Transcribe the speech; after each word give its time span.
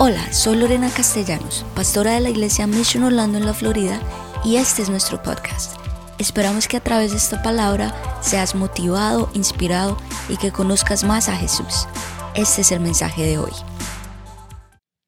Hola, 0.00 0.32
soy 0.32 0.56
Lorena 0.56 0.90
Castellanos, 0.90 1.66
pastora 1.74 2.12
de 2.12 2.20
la 2.20 2.30
iglesia 2.30 2.68
Mission 2.68 3.02
Orlando 3.02 3.36
en 3.36 3.44
la 3.44 3.52
Florida, 3.52 4.00
y 4.44 4.54
este 4.54 4.82
es 4.82 4.88
nuestro 4.88 5.20
podcast. 5.24 5.76
Esperamos 6.20 6.68
que 6.68 6.76
a 6.76 6.80
través 6.80 7.10
de 7.10 7.16
esta 7.16 7.42
palabra 7.42 7.92
seas 8.22 8.54
motivado, 8.54 9.28
inspirado 9.34 9.98
y 10.28 10.36
que 10.36 10.52
conozcas 10.52 11.02
más 11.02 11.28
a 11.28 11.36
Jesús. 11.36 11.88
Este 12.36 12.60
es 12.60 12.70
el 12.70 12.78
mensaje 12.78 13.24
de 13.24 13.38
hoy. 13.38 13.50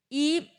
Y 0.09 0.51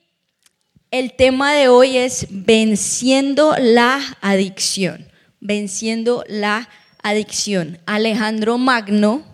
el 0.91 1.13
tema 1.17 1.51
de 1.51 1.67
hoy 1.67 1.97
es 1.97 2.27
venciendo 2.29 3.53
la 3.59 3.99
adicción. 4.21 5.11
Venciendo 5.41 6.23
la 6.29 6.69
adicción. 7.03 7.79
Alejandro 7.85 8.57
Magno, 8.57 9.25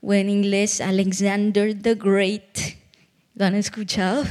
o 0.00 0.14
en 0.14 0.30
inglés 0.30 0.80
Alexander 0.80 1.76
the 1.76 1.96
Great, 1.96 2.79
¿lo 3.34 3.44
han 3.44 3.54
escuchado? 3.54 4.24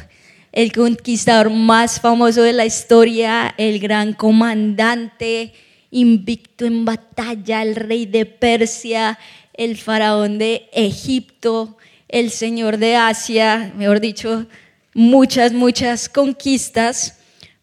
El 0.52 0.72
conquistador 0.72 1.50
más 1.50 2.00
famoso 2.00 2.42
de 2.42 2.54
la 2.54 2.66
historia, 2.66 3.54
el 3.58 3.80
gran 3.80 4.14
comandante, 4.14 5.54
invicto 5.92 6.66
en 6.66 6.86
batalla, 6.86 7.62
el 7.62 7.76
rey 7.76 8.06
de 8.06 8.26
Persia, 8.26 9.20
el 9.54 9.78
faraón 9.78 10.38
de 10.38 10.70
Egipto, 10.74 11.78
el 12.08 12.32
señor 12.32 12.78
de 12.78 12.96
Asia, 12.96 13.72
mejor 13.76 14.00
dicho, 14.00 14.48
muchas, 14.94 15.54
muchas 15.54 16.10
conquistas, 16.10 17.20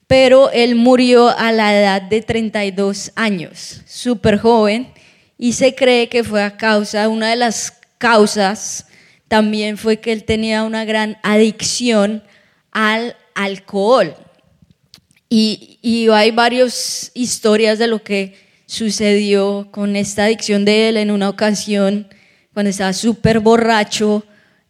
pero 0.07 0.51
él 0.53 0.77
murió 0.77 1.37
a 1.37 1.51
la 1.51 1.77
edad 1.77 2.03
de 2.03 2.23
32 2.23 3.13
años, 3.17 3.83
súper 3.87 4.39
joven, 4.39 4.89
y 5.37 5.53
se 5.53 5.75
cree 5.75 6.09
que 6.09 6.23
fue 6.23 6.43
a 6.43 6.57
causa, 6.57 7.09
una 7.09 7.31
de 7.31 7.37
las 7.37 7.73
causas 7.99 8.87
también 9.29 9.77
fue 9.77 9.99
que 9.99 10.13
él 10.13 10.25
tenía 10.25 10.63
una 10.63 10.85
gran 10.85 11.19
adicción 11.23 12.23
al 12.71 13.17
alcohol. 13.35 14.15
Y, 15.29 16.09
hay 16.13 16.31
varias 16.31 17.11
historias 17.15 17.79
de 17.79 17.89
lo 17.89 18.03
que 18.03 18.35
sucedió 18.67 19.69
con 19.71 19.97
esta 19.97 20.25
adicción 20.25 20.65
de 20.65 20.89
él 20.89 20.97
en 20.97 21.11
una 21.11 21.29
ocasión, 21.29 22.09
cuando 22.55 22.71
estaba 22.71 22.93
súper 22.93 23.41
borracho, 23.41 24.25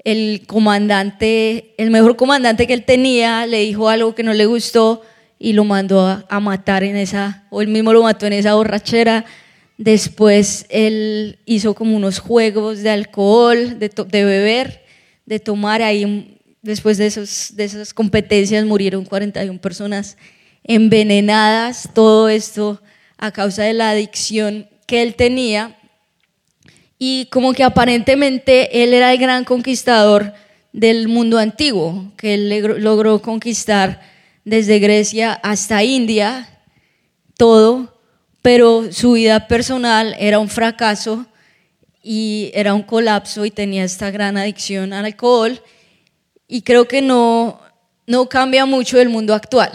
el 0.05 0.43
comandante, 0.47 1.75
el 1.79 1.91
mejor 1.91 2.17
comandante 2.17 2.67
que 2.67 2.75
él 2.75 2.85
tenía, 2.85 3.47
le 3.47 3.61
dijo 3.61 3.89
algo 3.89 4.15
que 4.15 4.23
no 4.23 4.33
le 4.35 4.47
gustó 4.47 5.03
y 5.39 5.53
lo 5.53 5.65
mandó 5.65 6.07
a, 6.07 6.25
a 6.29 6.41
matar 6.41 6.85
en 6.85 6.97
esa, 6.97 7.45
o 7.51 7.61
él 7.61 7.69
mismo 7.69 7.93
lo 7.93 8.03
mató 8.03 8.27
en 8.27 8.33
esa 8.33 8.55
borrachera. 8.55 9.25
Después 9.79 10.65
él 10.71 11.39
hizo 11.45 11.75
como 11.75 11.97
unos 11.97 12.19
juegos 12.19 12.83
de 12.83 12.91
alcohol, 12.91 13.79
de, 13.79 14.25
beber, 14.25 14.83
de 15.27 15.39
tomar. 15.39 15.83
Ahí, 15.83 16.39
después 16.63 16.97
de, 16.97 17.11
de 17.11 17.65
esas 17.65 17.93
competencias 17.93 18.65
murieron 18.65 19.05
41 19.05 19.61
personas 19.61 20.17
envenenadas. 20.65 21.91
Todo 21.95 22.29
esto 22.29 22.81
a 23.19 23.33
causa 23.33 23.65
de 23.65 23.75
la 23.75 23.91
adicción 23.91 24.69
que 24.87 25.03
él 25.03 25.15
tenía. 25.15 25.77
Y 26.99 27.27
como 27.27 27.53
que 27.53 27.63
aparentemente 27.63 28.83
él 28.83 28.95
era 28.95 29.13
el 29.13 29.19
gran 29.19 29.45
conquistador 29.45 30.33
del 30.73 31.09
mundo 31.09 31.39
antiguo, 31.39 32.13
que 32.17 32.35
él 32.35 32.83
logró 32.83 33.21
conquistar 33.21 34.01
desde 34.45 34.79
Grecia 34.79 35.33
hasta 35.33 35.83
India, 35.85 36.49
todo 37.37 37.96
pero 38.47 38.93
su 38.93 39.15
vida 39.15 39.49
personal 39.49 40.15
era 40.21 40.39
un 40.39 40.49
fracaso 40.49 41.27
y 42.01 42.53
era 42.55 42.75
un 42.75 42.85
colapso 42.85 43.45
y 43.45 43.51
tenía 43.51 43.83
esta 43.83 44.13
gran 44.13 44.37
adicción 44.37 44.93
al 44.93 45.05
alcohol 45.05 45.61
y 46.47 46.63
creo 46.63 46.87
que 46.87 47.03
no, 47.03 47.61
no 48.07 48.29
cambia 48.29 48.65
mucho 48.65 49.01
el 49.01 49.09
mundo 49.09 49.35
actual, 49.35 49.73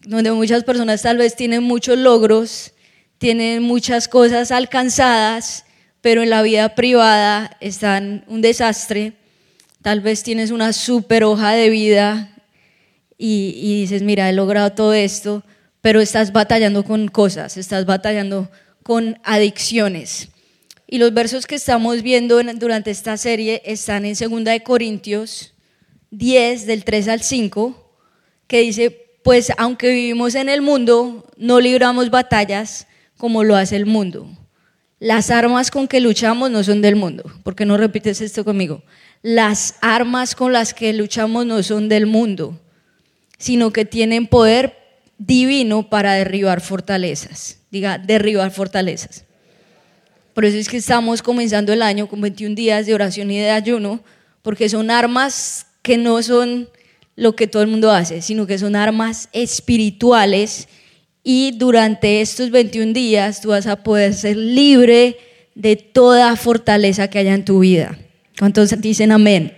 donde 0.00 0.32
muchas 0.32 0.64
personas 0.64 1.02
tal 1.02 1.18
vez 1.18 1.36
tienen 1.36 1.62
muchos 1.62 1.98
logros, 1.98 2.72
tienen 3.18 3.62
muchas 3.62 4.08
cosas 4.08 4.50
alcanzadas, 4.50 5.66
pero 6.00 6.22
en 6.22 6.30
la 6.30 6.40
vida 6.40 6.74
privada 6.74 7.54
están 7.60 8.24
un 8.28 8.40
desastre. 8.40 9.12
Tal 9.82 10.00
vez 10.00 10.22
tienes 10.22 10.52
una 10.52 10.72
super 10.72 11.22
hoja 11.22 11.50
de 11.50 11.68
vida 11.68 12.34
y, 13.18 13.52
y 13.56 13.82
dices, 13.82 14.00
mira, 14.00 14.30
he 14.30 14.32
logrado 14.32 14.72
todo 14.72 14.94
esto, 14.94 15.42
pero 15.80 16.00
estás 16.00 16.32
batallando 16.32 16.84
con 16.84 17.08
cosas, 17.08 17.56
estás 17.56 17.86
batallando 17.86 18.50
con 18.82 19.18
adicciones. 19.24 20.28
Y 20.86 20.98
los 20.98 21.14
versos 21.14 21.46
que 21.46 21.54
estamos 21.54 22.02
viendo 22.02 22.42
durante 22.54 22.90
esta 22.90 23.16
serie 23.16 23.62
están 23.64 24.04
en 24.04 24.14
2 24.14 24.44
de 24.44 24.62
Corintios 24.62 25.54
10 26.10 26.66
del 26.66 26.84
3 26.84 27.08
al 27.08 27.22
5, 27.22 27.96
que 28.46 28.60
dice, 28.60 28.90
pues 29.22 29.52
aunque 29.56 29.90
vivimos 29.90 30.34
en 30.34 30.48
el 30.48 30.60
mundo, 30.60 31.30
no 31.36 31.60
libramos 31.60 32.10
batallas 32.10 32.86
como 33.16 33.44
lo 33.44 33.56
hace 33.56 33.76
el 33.76 33.86
mundo. 33.86 34.28
Las 34.98 35.30
armas 35.30 35.70
con 35.70 35.88
que 35.88 36.00
luchamos 36.00 36.50
no 36.50 36.62
son 36.62 36.82
del 36.82 36.96
mundo. 36.96 37.24
¿Por 37.42 37.54
qué 37.54 37.64
no 37.64 37.76
repites 37.76 38.20
esto 38.20 38.44
conmigo? 38.44 38.82
Las 39.22 39.76
armas 39.80 40.34
con 40.34 40.52
las 40.52 40.74
que 40.74 40.92
luchamos 40.92 41.46
no 41.46 41.62
son 41.62 41.88
del 41.88 42.06
mundo, 42.06 42.60
sino 43.38 43.72
que 43.72 43.84
tienen 43.84 44.26
poder 44.26 44.79
divino 45.20 45.88
para 45.90 46.14
derribar 46.14 46.62
fortalezas. 46.62 47.58
Diga, 47.70 47.98
derribar 47.98 48.50
fortalezas. 48.50 49.24
Por 50.32 50.46
eso 50.46 50.56
es 50.56 50.68
que 50.68 50.78
estamos 50.78 51.20
comenzando 51.22 51.72
el 51.72 51.82
año 51.82 52.08
con 52.08 52.22
21 52.22 52.54
días 52.54 52.86
de 52.86 52.94
oración 52.94 53.30
y 53.30 53.38
de 53.38 53.50
ayuno, 53.50 54.00
porque 54.40 54.68
son 54.68 54.90
armas 54.90 55.66
que 55.82 55.98
no 55.98 56.22
son 56.22 56.70
lo 57.16 57.36
que 57.36 57.46
todo 57.46 57.62
el 57.62 57.68
mundo 57.68 57.90
hace, 57.90 58.22
sino 58.22 58.46
que 58.46 58.58
son 58.58 58.74
armas 58.74 59.28
espirituales 59.32 60.68
y 61.22 61.52
durante 61.52 62.22
estos 62.22 62.50
21 62.50 62.94
días 62.94 63.42
tú 63.42 63.50
vas 63.50 63.66
a 63.66 63.82
poder 63.82 64.14
ser 64.14 64.38
libre 64.38 65.18
de 65.54 65.76
toda 65.76 66.34
fortaleza 66.36 67.08
que 67.08 67.18
haya 67.18 67.34
en 67.34 67.44
tu 67.44 67.58
vida. 67.58 67.98
¿Cuántos 68.38 68.80
dicen 68.80 69.12
amén? 69.12 69.52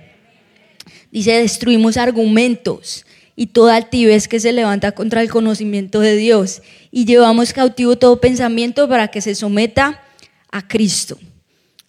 Dice, 1.12 1.32
destruimos 1.32 1.96
argumentos 1.96 3.04
y 3.36 3.46
toda 3.46 3.76
altivez 3.76 4.28
que 4.28 4.40
se 4.40 4.52
levanta 4.52 4.92
contra 4.92 5.22
el 5.22 5.30
conocimiento 5.30 6.00
de 6.00 6.16
Dios 6.16 6.62
y 6.90 7.04
llevamos 7.04 7.52
cautivo 7.52 7.96
todo 7.96 8.20
pensamiento 8.20 8.88
para 8.88 9.08
que 9.08 9.20
se 9.20 9.34
someta 9.34 10.02
a 10.50 10.68
Cristo. 10.68 11.18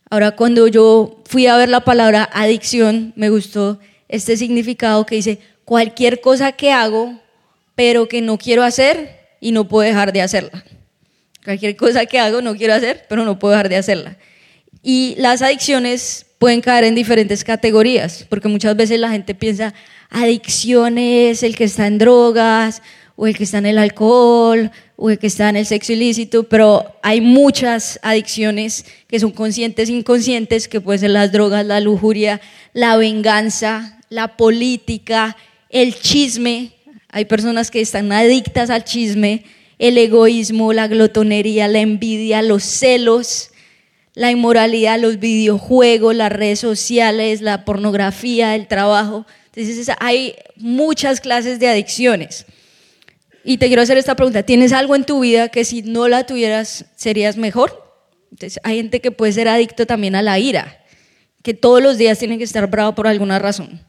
Ahora 0.10 0.32
cuando 0.32 0.68
yo 0.68 1.22
fui 1.26 1.48
a 1.48 1.58
ver 1.58 1.70
la 1.70 1.82
palabra 1.82 2.30
adicción, 2.32 3.14
me 3.16 3.30
gustó 3.30 3.80
este 4.08 4.38
significado 4.38 5.06
que 5.06 5.16
dice 5.16 5.40
cualquier 5.66 6.22
cosa 6.22 6.52
que 6.52 6.72
hago, 6.72 7.20
pero 7.76 8.08
que 8.08 8.22
no 8.22 8.38
quiero 8.38 8.64
hacer 8.64 9.20
y 9.42 9.52
no 9.52 9.68
puedo 9.68 9.88
dejar 9.88 10.14
de 10.14 10.22
hacerla. 10.22 10.64
Cualquier 11.44 11.76
cosa 11.76 12.06
que 12.06 12.20
hago 12.20 12.42
no 12.42 12.56
quiero 12.56 12.74
hacer, 12.74 13.06
pero 13.10 13.26
no 13.26 13.40
puedo 13.40 13.52
dejar 13.52 13.70
de 13.70 13.76
hacerla. 13.76 14.18
Y 14.82 15.16
las 15.18 15.42
adicciones 15.42 16.26
pueden 16.38 16.62
caer 16.62 16.84
en 16.84 16.96
diferentes 16.96 17.44
categorías, 17.44 18.26
porque 18.30 18.48
muchas 18.48 18.76
veces 18.76 19.00
la 19.00 19.10
gente 19.10 19.34
piensa, 19.34 19.74
adicciones, 20.14 21.44
el 21.44 21.58
que 21.58 21.66
está 21.66 21.88
en 21.88 21.98
drogas, 21.98 22.82
o 23.16 23.28
el 23.28 23.36
que 23.36 23.44
está 23.44 23.58
en 23.58 23.66
el 23.66 23.78
alcohol, 23.78 24.72
o 24.96 25.10
el 25.10 25.20
que 25.20 25.28
está 25.28 25.50
en 25.50 25.58
el 25.58 25.66
sexo 25.66 25.92
ilícito, 25.92 26.44
pero 26.44 26.96
hay 27.02 27.20
muchas 27.20 28.00
adicciones 28.02 28.86
que 29.08 29.20
son 29.20 29.32
conscientes 29.32 29.90
e 29.90 29.94
inconscientes, 29.94 30.68
que 30.68 30.80
pueden 30.80 31.02
ser 31.02 31.10
las 31.10 31.32
drogas, 31.32 31.66
la 31.66 31.80
lujuria, 31.80 32.40
la 32.74 32.96
venganza, 32.96 34.00
la 34.10 34.38
política, 34.38 35.36
el 35.70 35.96
chisme. 35.96 36.74
Hay 37.10 37.26
personas 37.26 37.70
que 37.70 37.82
están 37.82 38.12
adictas 38.12 38.70
al 38.70 38.84
chisme, 38.84 39.44
el 39.80 39.98
egoísmo, 39.98 40.74
la 40.74 40.88
glotonería, 40.88 41.68
la 41.68 41.80
envidia, 41.80 42.42
los 42.42 42.64
celos, 42.64 43.50
la 44.14 44.32
inmoralidad, 44.32 45.00
los 45.00 45.20
videojuegos, 45.20 46.16
las 46.16 46.32
redes 46.32 46.60
sociales, 46.60 47.42
la 47.42 47.66
pornografía, 47.66 48.56
el 48.56 48.68
trabajo. 48.68 49.26
Entonces 49.56 49.96
hay 50.00 50.36
muchas 50.56 51.22
clases 51.22 51.60
de 51.60 51.68
adicciones. 51.68 52.46
Y 53.44 53.58
te 53.58 53.68
quiero 53.68 53.82
hacer 53.82 53.98
esta 53.98 54.16
pregunta, 54.16 54.44
¿tienes 54.44 54.72
algo 54.72 54.96
en 54.96 55.04
tu 55.04 55.20
vida 55.20 55.50
que 55.50 55.66
si 55.66 55.82
no 55.82 56.08
la 56.08 56.26
tuvieras 56.26 56.86
serías 56.96 57.38
mejor? 57.38 57.84
Entonces 58.32 58.60
hay 58.64 58.78
gente 58.78 59.02
que 59.02 59.12
puede 59.12 59.34
ser 59.34 59.48
adicto 59.48 59.86
también 59.86 60.16
a 60.16 60.22
la 60.22 60.40
ira, 60.40 60.84
que 61.44 61.54
todos 61.54 61.84
los 61.84 61.98
días 61.98 62.18
tienen 62.18 62.38
que 62.38 62.46
estar 62.46 62.70
bravo 62.70 62.96
por 62.96 63.06
alguna 63.06 63.38
razón. 63.38 63.82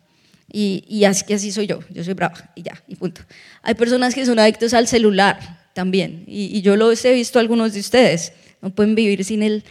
Y, 0.52 0.84
y 0.88 1.04
así 1.04 1.24
que 1.24 1.34
así 1.34 1.50
soy 1.50 1.66
yo, 1.66 1.80
yo 1.90 2.04
soy 2.04 2.14
brava 2.14 2.52
y 2.54 2.62
ya, 2.62 2.82
y 2.86 2.96
punto. 2.96 3.22
Hay 3.62 3.74
personas 3.74 4.14
que 4.14 4.26
son 4.26 4.38
adictos 4.38 4.74
al 4.74 4.86
celular 4.86 5.70
también, 5.72 6.24
y, 6.26 6.56
y 6.56 6.62
yo 6.62 6.76
los 6.76 7.04
he 7.04 7.12
visto 7.12 7.38
algunos 7.38 7.72
de 7.72 7.80
ustedes, 7.80 8.32
no 8.60 8.70
pueden 8.74 8.94
vivir 8.94 9.24
sin 9.24 9.42
el 9.42 9.64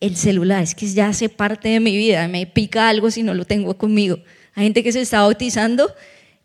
el 0.00 0.16
celular, 0.16 0.62
es 0.62 0.74
que 0.74 0.86
ya 0.86 1.08
hace 1.08 1.28
parte 1.28 1.68
de 1.68 1.80
mi 1.80 1.96
vida, 1.96 2.28
me 2.28 2.46
pica 2.46 2.88
algo 2.88 3.10
si 3.10 3.22
no 3.22 3.34
lo 3.34 3.44
tengo 3.44 3.76
conmigo. 3.76 4.18
Hay 4.58 4.64
gente 4.64 4.82
que 4.82 4.90
se 4.90 5.00
está 5.00 5.20
bautizando 5.20 5.94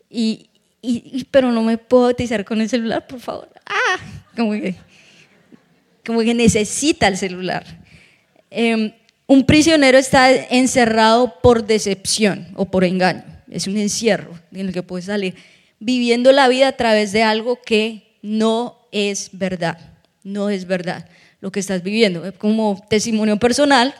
y, 0.08 0.46
y, 0.80 1.26
pero 1.32 1.50
no 1.50 1.64
me 1.64 1.78
puedo 1.78 2.04
bautizar 2.04 2.44
con 2.44 2.60
el 2.60 2.68
celular, 2.68 3.08
por 3.08 3.18
favor. 3.18 3.48
Ah, 3.66 3.96
como 4.36 4.52
que, 4.52 4.76
como 6.06 6.20
que 6.20 6.32
necesita 6.32 7.08
el 7.08 7.16
celular. 7.16 7.64
Eh, 8.52 8.94
un 9.26 9.44
prisionero 9.44 9.98
está 9.98 10.30
encerrado 10.32 11.40
por 11.42 11.66
decepción 11.66 12.46
o 12.54 12.66
por 12.66 12.84
engaño. 12.84 13.24
es 13.50 13.66
un 13.66 13.76
encierro 13.78 14.38
en 14.52 14.68
el 14.68 14.72
que 14.72 14.84
puedes 14.84 15.06
salir, 15.06 15.34
viviendo 15.80 16.30
la 16.30 16.46
vida 16.46 16.68
a 16.68 16.76
través 16.76 17.10
de 17.10 17.24
algo 17.24 17.60
que 17.66 18.14
no 18.22 18.78
es 18.92 19.30
verdad, 19.32 19.76
no 20.22 20.50
es 20.50 20.68
verdad 20.68 21.08
lo 21.40 21.50
que 21.50 21.58
estás 21.58 21.82
viviendo. 21.82 22.32
Como 22.38 22.80
testimonio 22.88 23.38
personal, 23.38 23.92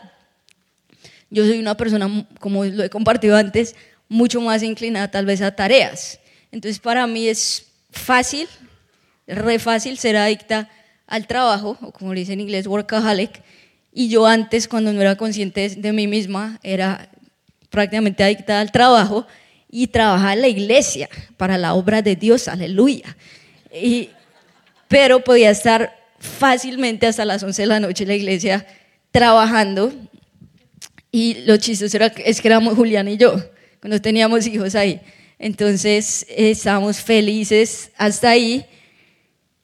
yo 1.29 1.45
soy 1.45 1.59
una 1.59 1.75
persona, 1.75 2.25
como 2.39 2.63
lo 2.63 2.81
he 2.81 2.89
compartido 2.89 3.35
antes, 3.35 3.75
mucho 4.15 4.39
más 4.39 4.63
inclinada 4.63 5.11
tal 5.11 5.25
vez 5.25 5.41
a 5.41 5.53
tareas. 5.53 6.19
Entonces 6.49 6.79
para 6.79 7.05
mí 7.05 7.27
es 7.27 7.65
fácil, 7.91 8.47
re 9.27 9.59
fácil 9.59 9.97
ser 9.97 10.15
adicta 10.15 10.69
al 11.05 11.27
trabajo, 11.27 11.77
o 11.81 11.91
como 11.91 12.13
le 12.13 12.21
dicen 12.21 12.35
en 12.35 12.41
inglés, 12.41 12.65
workaholic. 12.65 13.41
Y 13.91 14.07
yo 14.07 14.25
antes, 14.25 14.69
cuando 14.69 14.93
no 14.93 15.01
era 15.01 15.17
consciente 15.17 15.69
de 15.69 15.91
mí 15.91 16.07
misma, 16.07 16.59
era 16.63 17.09
prácticamente 17.69 18.23
adicta 18.23 18.61
al 18.61 18.71
trabajo 18.71 19.27
y 19.69 19.87
trabajaba 19.87 20.33
en 20.33 20.41
la 20.41 20.47
iglesia 20.47 21.09
para 21.35 21.57
la 21.57 21.73
obra 21.73 22.01
de 22.01 22.15
Dios, 22.15 22.47
aleluya. 22.47 23.17
Y, 23.73 24.09
pero 24.87 25.25
podía 25.25 25.49
estar 25.49 25.93
fácilmente 26.19 27.05
hasta 27.05 27.25
las 27.25 27.43
11 27.43 27.61
de 27.63 27.67
la 27.67 27.79
noche 27.81 28.05
en 28.05 28.07
la 28.07 28.15
iglesia 28.15 28.65
trabajando. 29.11 29.93
Y 31.11 31.45
lo 31.45 31.57
chistoso 31.57 31.97
era, 31.97 32.07
es 32.07 32.39
que 32.39 32.47
éramos 32.47 32.75
Julián 32.75 33.09
y 33.09 33.17
yo, 33.17 33.35
cuando 33.79 33.99
teníamos 34.01 34.47
hijos 34.47 34.75
ahí. 34.75 35.01
Entonces 35.37 36.25
estábamos 36.29 36.99
felices 36.99 37.91
hasta 37.97 38.29
ahí 38.29 38.65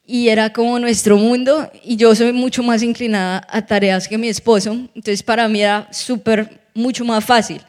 y 0.05 0.27
era 0.27 0.51
como 0.51 0.77
nuestro 0.79 1.17
mundo 1.17 1.71
y 1.83 1.95
yo 1.95 2.13
soy 2.15 2.33
mucho 2.33 2.63
más 2.63 2.83
inclinada 2.83 3.47
a 3.49 3.65
tareas 3.65 4.07
que 4.07 4.17
mi 4.17 4.27
esposo, 4.27 4.73
entonces 4.73 5.23
para 5.23 5.47
mí 5.47 5.61
era 5.61 5.87
súper, 5.93 6.61
mucho 6.73 7.05
más 7.05 7.23
fácil. 7.23 7.61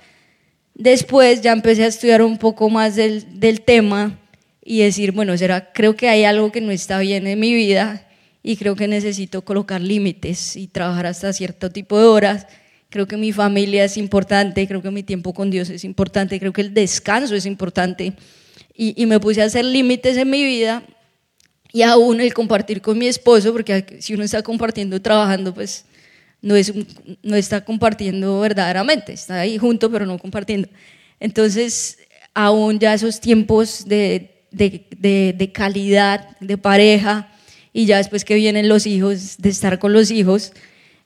Después 0.74 1.40
ya 1.40 1.52
empecé 1.52 1.84
a 1.84 1.86
estudiar 1.86 2.22
un 2.22 2.38
poco 2.38 2.68
más 2.68 2.96
del, 2.96 3.38
del 3.38 3.60
tema 3.60 4.18
y 4.64 4.80
decir, 4.80 5.12
bueno, 5.12 5.36
será, 5.36 5.72
creo 5.72 5.94
que 5.94 6.08
hay 6.08 6.24
algo 6.24 6.50
que 6.50 6.60
no 6.60 6.72
está 6.72 6.98
bien 6.98 7.26
en 7.26 7.38
mi 7.38 7.54
vida 7.54 8.08
y 8.42 8.56
creo 8.56 8.74
que 8.74 8.88
necesito 8.88 9.44
colocar 9.44 9.80
límites 9.80 10.56
y 10.56 10.66
trabajar 10.66 11.06
hasta 11.06 11.32
cierto 11.32 11.70
tipo 11.70 11.98
de 11.98 12.06
horas. 12.06 12.46
Creo 12.92 13.08
que 13.08 13.16
mi 13.16 13.32
familia 13.32 13.86
es 13.86 13.96
importante, 13.96 14.68
creo 14.68 14.82
que 14.82 14.90
mi 14.90 15.02
tiempo 15.02 15.32
con 15.32 15.50
Dios 15.50 15.70
es 15.70 15.82
importante, 15.82 16.38
creo 16.38 16.52
que 16.52 16.60
el 16.60 16.74
descanso 16.74 17.34
es 17.34 17.46
importante. 17.46 18.12
Y, 18.76 18.92
y 19.02 19.06
me 19.06 19.18
puse 19.18 19.40
a 19.40 19.46
hacer 19.46 19.64
límites 19.64 20.18
en 20.18 20.28
mi 20.28 20.44
vida 20.44 20.82
y 21.72 21.80
aún 21.80 22.20
el 22.20 22.34
compartir 22.34 22.82
con 22.82 22.98
mi 22.98 23.06
esposo, 23.06 23.50
porque 23.54 23.96
si 24.00 24.12
uno 24.12 24.24
está 24.24 24.42
compartiendo 24.42 25.00
trabajando, 25.00 25.54
pues 25.54 25.86
no, 26.42 26.54
es, 26.54 26.70
no 27.22 27.34
está 27.34 27.64
compartiendo 27.64 28.40
verdaderamente, 28.40 29.14
está 29.14 29.40
ahí 29.40 29.56
junto, 29.56 29.90
pero 29.90 30.04
no 30.04 30.18
compartiendo. 30.18 30.68
Entonces, 31.18 31.96
aún 32.34 32.78
ya 32.78 32.92
esos 32.92 33.20
tiempos 33.20 33.86
de, 33.86 34.42
de, 34.50 34.86
de, 34.98 35.34
de 35.34 35.50
calidad, 35.50 36.36
de 36.40 36.58
pareja, 36.58 37.32
y 37.72 37.86
ya 37.86 37.96
después 37.96 38.26
que 38.26 38.34
vienen 38.34 38.68
los 38.68 38.86
hijos, 38.86 39.38
de 39.38 39.48
estar 39.48 39.78
con 39.78 39.94
los 39.94 40.10
hijos, 40.10 40.52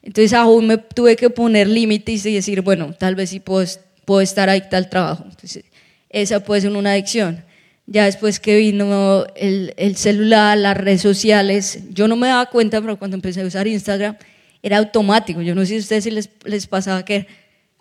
entonces 0.07 0.33
aún 0.35 0.69
me 0.69 0.79
tuve 0.79 1.17
que 1.17 1.31
poner 1.31 1.67
límites 1.67 2.25
y 2.27 2.35
decir, 2.35 2.61
bueno, 2.61 2.95
tal 2.97 3.17
vez 3.17 3.31
sí 3.31 3.41
puedo, 3.41 3.67
puedo 4.05 4.21
estar 4.21 4.49
adicta 4.49 4.77
al 4.77 4.89
trabajo. 4.89 5.25
Entonces, 5.29 5.65
esa 6.11 6.45
puede 6.45 6.61
ser 6.61 6.71
una 6.71 6.93
adicción. 6.93 7.45
Ya 7.87 8.05
después 8.05 8.39
que 8.39 8.57
vino 8.57 9.27
el, 9.35 9.75
el, 9.77 9.97
celular, 9.97 10.57
las 10.59 10.77
redes 10.77 11.03
sociales, 11.03 11.81
yo 11.91 12.07
no 12.07 12.15
me 12.15 12.29
daba 12.29 12.47
cuenta, 12.47 12.81
pero 12.81 12.97
cuando 13.01 13.17
empecé 13.17 13.41
a 13.41 13.47
usar 13.47 13.67
Instagram 13.67 14.17
era 14.63 14.79
automático. 14.79 15.43
Yo 15.43 15.57
no 15.57 15.63
sé 15.63 15.67
si 15.67 15.75
a 15.75 15.79
ustedes 15.81 16.05
si 16.05 16.13
les, 16.13 16.31
les 16.45 16.69
pasaba 16.69 17.05
que 17.05 17.27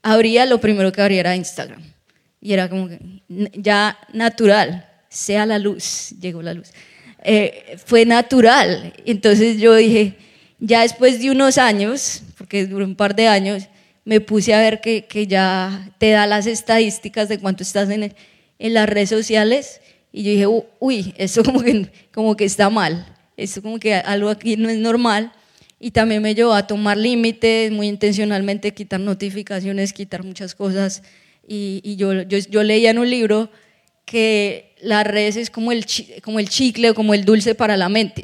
abría, 0.01 0.48
lo 0.48 0.60
primero 0.60 0.92
que 0.92 1.04
abría 1.04 1.19
era 1.19 1.36
Instagram. 1.36 1.83
Y 2.42 2.54
era 2.54 2.69
como 2.69 2.89
que 2.89 3.00
ya 3.54 4.00
natural, 4.13 4.89
sea 5.10 5.45
la 5.45 5.60
luz, 5.60 6.16
llegó 6.19 6.42
la 6.42 6.56
luz. 6.56 6.72
Eh, 7.24 7.77
fue 7.86 8.04
natural. 8.04 8.94
Entonces 9.06 9.60
yo 9.60 9.75
dije, 9.75 10.16
ya 10.66 10.82
después 10.82 11.20
de 11.20 11.32
unos 11.32 11.58
años, 11.58 12.24
porque 12.38 12.66
duró 12.66 12.86
un 12.86 12.96
par 12.96 13.16
de 13.16 13.28
años, 13.28 13.68
me 14.04 14.20
puse 14.22 14.54
a 14.54 14.60
ver 14.60 14.82
que, 14.82 15.06
que 15.06 15.28
ya 15.28 15.92
te 15.98 16.12
da 16.12 16.28
las 16.28 16.48
estadísticas 16.48 17.30
de 17.30 17.40
cuánto 17.40 17.64
estás 17.64 17.90
en, 17.90 18.14
en 18.60 18.74
las 18.74 18.88
redes 18.88 19.10
sociales 19.10 19.82
y 20.16 20.24
yo 20.24 20.32
dije, 20.32 20.48
uy, 20.80 21.14
eso 21.18 21.44
como 21.46 21.62
que, 21.62 21.88
como 22.14 22.38
que 22.38 22.46
está 22.46 22.70
mal, 22.70 23.06
eso 23.36 23.62
como 23.62 23.80
que 23.80 23.94
algo 23.94 24.30
aquí 24.30 24.56
no 24.56 24.70
es 24.70 24.78
normal. 24.78 25.34
Y 25.78 25.92
también 25.92 26.22
me 26.22 26.34
llevó 26.34 26.54
a 26.54 26.66
tomar 26.66 26.96
límites, 26.98 27.70
muy 27.70 27.88
intencionalmente 27.88 28.74
quitar 28.74 29.02
notificaciones, 29.02 29.92
quitar 29.92 30.24
muchas 30.24 30.56
cosas. 30.56 31.04
Y, 31.46 31.82
y 31.84 31.98
yo, 31.98 32.22
yo, 32.22 32.38
yo, 32.38 32.64
leía 32.64 32.92
en 32.92 32.98
un 32.98 33.10
libro 33.10 33.52
que 34.06 34.74
las 34.82 35.06
redes 35.06 35.36
es 35.36 35.50
como 35.50 35.74
el, 35.74 35.86
como 36.24 36.40
el 36.40 36.48
chicle 36.48 36.92
o 36.92 36.96
como 36.96 37.14
el 37.14 37.26
dulce 37.26 37.54
para 37.54 37.76
la 37.76 37.90
mente, 37.90 38.24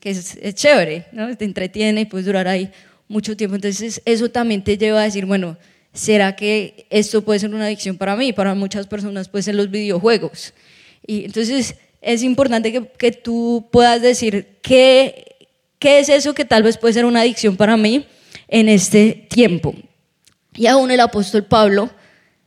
que 0.00 0.10
es, 0.10 0.38
es 0.40 0.54
chévere, 0.54 1.06
¿no? 1.12 1.36
te 1.36 1.44
entretiene 1.44 2.02
y 2.02 2.04
puedes 2.04 2.26
durar 2.26 2.48
ahí 2.48 2.70
mucho 3.08 3.36
tiempo. 3.36 3.56
Entonces 3.56 4.00
eso 4.04 4.30
también 4.30 4.62
te 4.62 4.78
lleva 4.78 5.00
a 5.00 5.04
decir, 5.04 5.26
bueno, 5.26 5.56
¿será 5.92 6.36
que 6.36 6.86
esto 6.90 7.22
puede 7.24 7.40
ser 7.40 7.54
una 7.54 7.66
adicción 7.66 7.96
para 7.96 8.16
mí? 8.16 8.32
Para 8.32 8.54
muchas 8.54 8.86
personas 8.86 9.28
puede 9.28 9.42
ser 9.42 9.54
los 9.54 9.70
videojuegos. 9.70 10.54
Y 11.06 11.24
entonces 11.24 11.76
es 12.00 12.22
importante 12.22 12.72
que, 12.72 12.86
que 12.98 13.12
tú 13.12 13.68
puedas 13.72 14.00
decir 14.00 14.58
qué, 14.62 15.36
qué 15.78 16.00
es 16.00 16.08
eso 16.08 16.34
que 16.34 16.44
tal 16.44 16.62
vez 16.62 16.76
puede 16.78 16.94
ser 16.94 17.04
una 17.04 17.20
adicción 17.20 17.56
para 17.56 17.76
mí 17.76 18.06
en 18.46 18.68
este 18.68 19.26
tiempo. 19.28 19.74
Y 20.54 20.66
aún 20.66 20.90
el 20.90 21.00
apóstol 21.00 21.44
Pablo, 21.44 21.90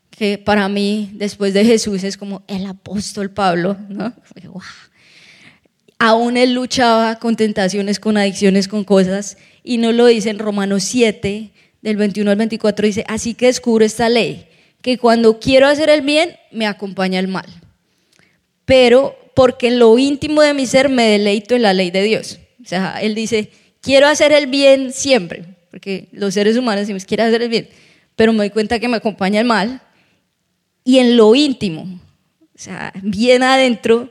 que 0.10 0.38
para 0.38 0.68
mí 0.70 1.12
después 1.14 1.54
de 1.54 1.66
Jesús 1.66 2.04
es 2.04 2.18
como 2.18 2.44
el 2.48 2.66
apóstol 2.66 3.32
Pablo, 3.32 3.78
¿no? 3.90 4.14
Wow. 4.44 4.62
Aún 6.02 6.36
él 6.36 6.54
luchaba 6.54 7.20
con 7.20 7.36
tentaciones, 7.36 8.00
con 8.00 8.18
adicciones, 8.18 8.68
con 8.68 8.84
cosas, 8.84 9.38
y 9.64 9.78
no 9.78 9.92
lo 9.92 10.08
dice 10.08 10.30
en 10.30 10.40
Romanos 10.40 10.84
7, 10.84 11.52
del 11.82 11.98
21 11.98 12.32
al 12.32 12.38
24, 12.38 12.86
dice, 12.86 13.06
así 13.08 13.34
que 13.34 13.48
descubro 13.48 13.86
esta 13.86 14.10
ley, 14.10 14.48
que 14.82 14.98
cuando 14.98 15.40
quiero 15.40 15.68
hacer 15.68 15.90
el 15.90 16.02
bien, 16.02 16.36
me 16.52 16.66
acompaña 16.66 17.20
el 17.20 17.28
mal 17.28 17.46
pero 18.72 19.18
porque 19.36 19.68
en 19.68 19.80
lo 19.80 19.98
íntimo 19.98 20.42
de 20.42 20.54
mi 20.54 20.66
ser 20.66 20.88
me 20.88 21.04
deleito 21.04 21.56
en 21.56 21.62
la 21.62 21.74
ley 21.74 21.92
de 21.92 22.04
Dios. 22.04 22.40
O 22.64 22.66
sea, 22.66 23.02
él 23.02 23.16
dice, 23.16 23.50
quiero 23.82 24.08
hacer 24.08 24.32
el 24.32 24.48
bien 24.48 24.94
siempre, 24.94 25.44
porque 25.70 26.08
los 26.14 26.34
seres 26.34 26.56
humanos 26.56 26.84
decimos, 26.84 27.04
quiero 27.04 27.26
hacer 27.26 27.42
el 27.42 27.50
bien, 27.50 27.68
pero 28.16 28.32
me 28.32 28.38
doy 28.38 28.50
cuenta 28.50 28.80
que 28.80 28.88
me 28.88 28.96
acompaña 28.96 29.42
el 29.42 29.46
mal. 29.46 29.82
Y 30.86 31.00
en 31.00 31.18
lo 31.18 31.36
íntimo, 31.36 32.00
o 32.56 32.58
sea, 32.58 32.94
bien 33.04 33.44
adentro, 33.44 34.10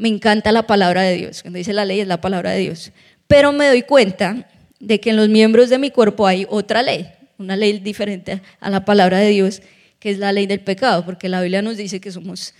me 0.00 0.08
encanta 0.08 0.50
la 0.50 0.66
palabra 0.66 1.02
de 1.02 1.14
Dios. 1.14 1.42
Cuando 1.42 1.58
dice 1.58 1.74
la 1.74 1.84
ley 1.84 2.00
es 2.00 2.08
la 2.08 2.22
palabra 2.22 2.52
de 2.52 2.60
Dios. 2.60 2.90
Pero 3.26 3.52
me 3.52 3.68
doy 3.68 3.82
cuenta 3.82 4.48
de 4.78 4.98
que 4.98 5.10
en 5.10 5.16
los 5.16 5.28
miembros 5.28 5.68
de 5.68 5.78
mi 5.78 5.90
cuerpo 5.90 6.26
hay 6.26 6.46
otra 6.48 6.82
ley, 6.82 7.06
una 7.36 7.54
ley 7.54 7.78
diferente 7.80 8.40
a 8.60 8.70
la 8.70 8.86
palabra 8.86 9.18
de 9.18 9.28
Dios, 9.28 9.60
que 9.98 10.10
es 10.10 10.18
la 10.18 10.32
ley 10.32 10.46
del 10.46 10.60
pecado, 10.60 11.04
porque 11.04 11.28
la 11.28 11.42
Biblia 11.42 11.60
nos 11.60 11.76
dice 11.76 12.00
que 12.00 12.10
somos 12.10 12.54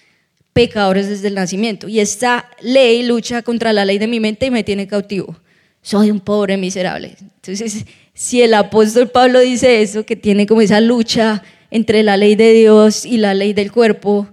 pecadores 0.52 1.09
desde 1.09 1.28
el 1.28 1.35
nacimiento. 1.35 1.88
Y 1.88 2.00
esta 2.00 2.47
ley 2.61 3.04
lucha 3.04 3.40
contra 3.40 3.73
la 3.73 3.87
ley 3.87 3.97
de 3.97 4.06
mi 4.06 4.20
mente 4.20 4.44
y 4.44 4.50
me 4.50 4.62
tiene 4.62 4.87
cautivo. 4.87 5.35
Soy 5.80 6.11
un 6.11 6.20
pobre 6.20 6.59
miserable. 6.59 7.16
Entonces, 7.37 7.87
si 8.12 8.42
el 8.42 8.52
apóstol 8.52 9.09
Pablo 9.09 9.40
dice 9.40 9.80
eso, 9.80 10.04
que 10.04 10.14
tiene 10.14 10.47
como 10.47 10.61
esa 10.61 10.82
lucha 10.82 11.42
entre 11.70 12.02
la 12.02 12.18
ley 12.18 12.35
de 12.35 12.52
Dios 12.52 13.06
y 13.06 13.16
la 13.16 13.32
ley 13.32 13.54
del 13.54 13.73
cuerpo, 13.73 14.28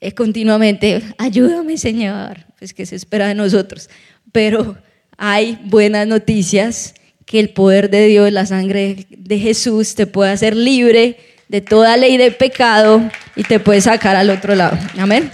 es 0.00 0.14
continuamente, 0.14 1.02
ayúdame 1.18 1.78
Señor, 1.78 2.46
pues 2.58 2.74
que 2.74 2.86
se 2.86 2.96
espera 2.96 3.28
de 3.28 3.34
nosotros. 3.34 3.88
Pero 4.32 4.76
hay 5.16 5.58
buenas 5.64 6.06
noticias, 6.06 6.94
que 7.26 7.40
el 7.40 7.50
poder 7.50 7.90
de 7.90 8.06
Dios, 8.06 8.32
la 8.32 8.46
sangre 8.46 9.06
de 9.10 9.38
Jesús 9.38 9.96
te 9.96 10.06
puede 10.06 10.30
hacer 10.30 10.56
libre 10.56 11.18
de 11.48 11.60
toda 11.60 11.96
ley 11.96 12.16
de 12.16 12.30
pecado 12.30 13.10
y 13.34 13.42
te 13.42 13.58
puede 13.60 13.80
sacar 13.80 14.16
al 14.16 14.30
otro 14.30 14.54
lado. 14.54 14.78
Amén. 14.96 15.30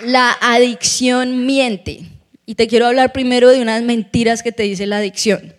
La 0.00 0.36
adicción 0.40 1.46
miente. 1.46 2.06
Y 2.46 2.56
te 2.56 2.66
quiero 2.66 2.86
hablar 2.86 3.12
primero 3.12 3.50
de 3.50 3.62
unas 3.62 3.82
mentiras 3.82 4.42
que 4.42 4.52
te 4.52 4.64
dice 4.64 4.86
la 4.86 4.98
adicción. 4.98 5.54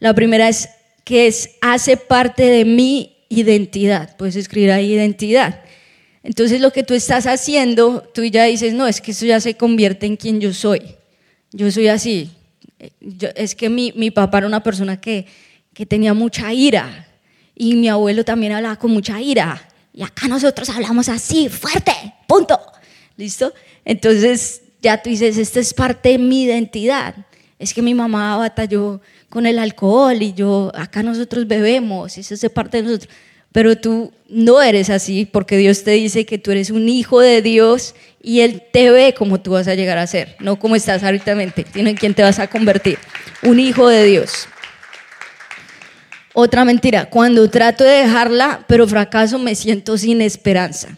La 0.00 0.14
primera 0.14 0.48
es 0.48 0.68
que 1.04 1.26
es, 1.26 1.50
hace 1.60 1.96
parte 1.96 2.44
de 2.44 2.64
mi 2.64 3.19
identidad. 3.30 4.14
Puedes 4.18 4.36
escribir 4.36 4.70
ahí 4.70 4.92
identidad. 4.92 5.62
Entonces 6.22 6.60
lo 6.60 6.70
que 6.70 6.82
tú 6.82 6.92
estás 6.92 7.26
haciendo, 7.26 8.02
tú 8.14 8.22
ya 8.24 8.44
dices, 8.44 8.74
no, 8.74 8.86
es 8.86 9.00
que 9.00 9.12
eso 9.12 9.24
ya 9.24 9.40
se 9.40 9.54
convierte 9.54 10.04
en 10.04 10.16
quien 10.16 10.38
yo 10.38 10.52
soy. 10.52 10.82
Yo 11.52 11.70
soy 11.70 11.88
así. 11.88 12.30
es 13.34 13.54
que 13.54 13.70
mi, 13.70 13.92
mi 13.96 14.10
papá 14.10 14.38
era 14.38 14.46
una 14.46 14.62
persona 14.62 15.00
que 15.00 15.26
que 15.72 15.86
tenía 15.86 16.14
mucha 16.14 16.52
ira 16.52 17.08
y 17.54 17.74
mi 17.76 17.88
abuelo 17.88 18.24
también 18.24 18.52
hablaba 18.52 18.76
con 18.76 18.90
mucha 18.90 19.20
ira. 19.20 19.68
Y 19.92 20.02
acá 20.02 20.28
nosotros 20.28 20.68
hablamos 20.68 21.08
así, 21.08 21.48
fuerte, 21.48 21.92
punto. 22.26 22.58
¿Listo? 23.16 23.52
Entonces 23.84 24.62
ya 24.80 25.02
tú 25.02 25.10
dices, 25.10 25.36
esta 25.36 25.60
es 25.60 25.74
parte 25.74 26.10
de 26.10 26.18
mi 26.18 26.44
identidad. 26.44 27.14
Es 27.58 27.74
que 27.74 27.82
mi 27.82 27.94
mamá 27.94 28.36
batalló 28.36 29.00
con 29.30 29.46
el 29.46 29.58
alcohol 29.58 30.20
y 30.20 30.34
yo, 30.34 30.70
acá 30.74 31.02
nosotros 31.02 31.46
bebemos, 31.46 32.18
eso 32.18 32.34
es 32.34 32.52
parte 32.52 32.78
de 32.78 32.82
nosotros. 32.82 33.08
pero 33.52 33.78
tú 33.78 34.12
no 34.28 34.60
eres 34.60 34.90
así 34.90 35.24
porque 35.24 35.56
Dios 35.56 35.82
te 35.84 35.92
dice 35.92 36.26
que 36.26 36.36
tú 36.36 36.50
eres 36.50 36.70
un 36.70 36.88
hijo 36.88 37.20
de 37.20 37.40
Dios 37.40 37.94
y 38.22 38.40
Él 38.40 38.62
te 38.72 38.90
ve 38.90 39.14
como 39.16 39.40
tú 39.40 39.52
vas 39.52 39.68
a 39.68 39.74
llegar 39.74 39.98
a 39.98 40.06
ser, 40.06 40.36
no 40.40 40.58
como 40.58 40.76
estás 40.76 41.02
ahorita, 41.02 41.34
sino 41.72 41.88
en 41.88 41.96
quién 41.96 42.12
te 42.12 42.22
vas 42.22 42.38
a 42.38 42.48
convertir, 42.48 42.98
un 43.42 43.58
hijo 43.58 43.88
de 43.88 44.04
Dios. 44.04 44.48
Otra 46.32 46.64
mentira, 46.64 47.06
cuando 47.06 47.48
trato 47.50 47.82
de 47.84 48.02
dejarla, 48.02 48.64
pero 48.68 48.86
fracaso, 48.86 49.38
me 49.38 49.54
siento 49.54 49.96
sin 49.96 50.20
esperanza. 50.20 50.96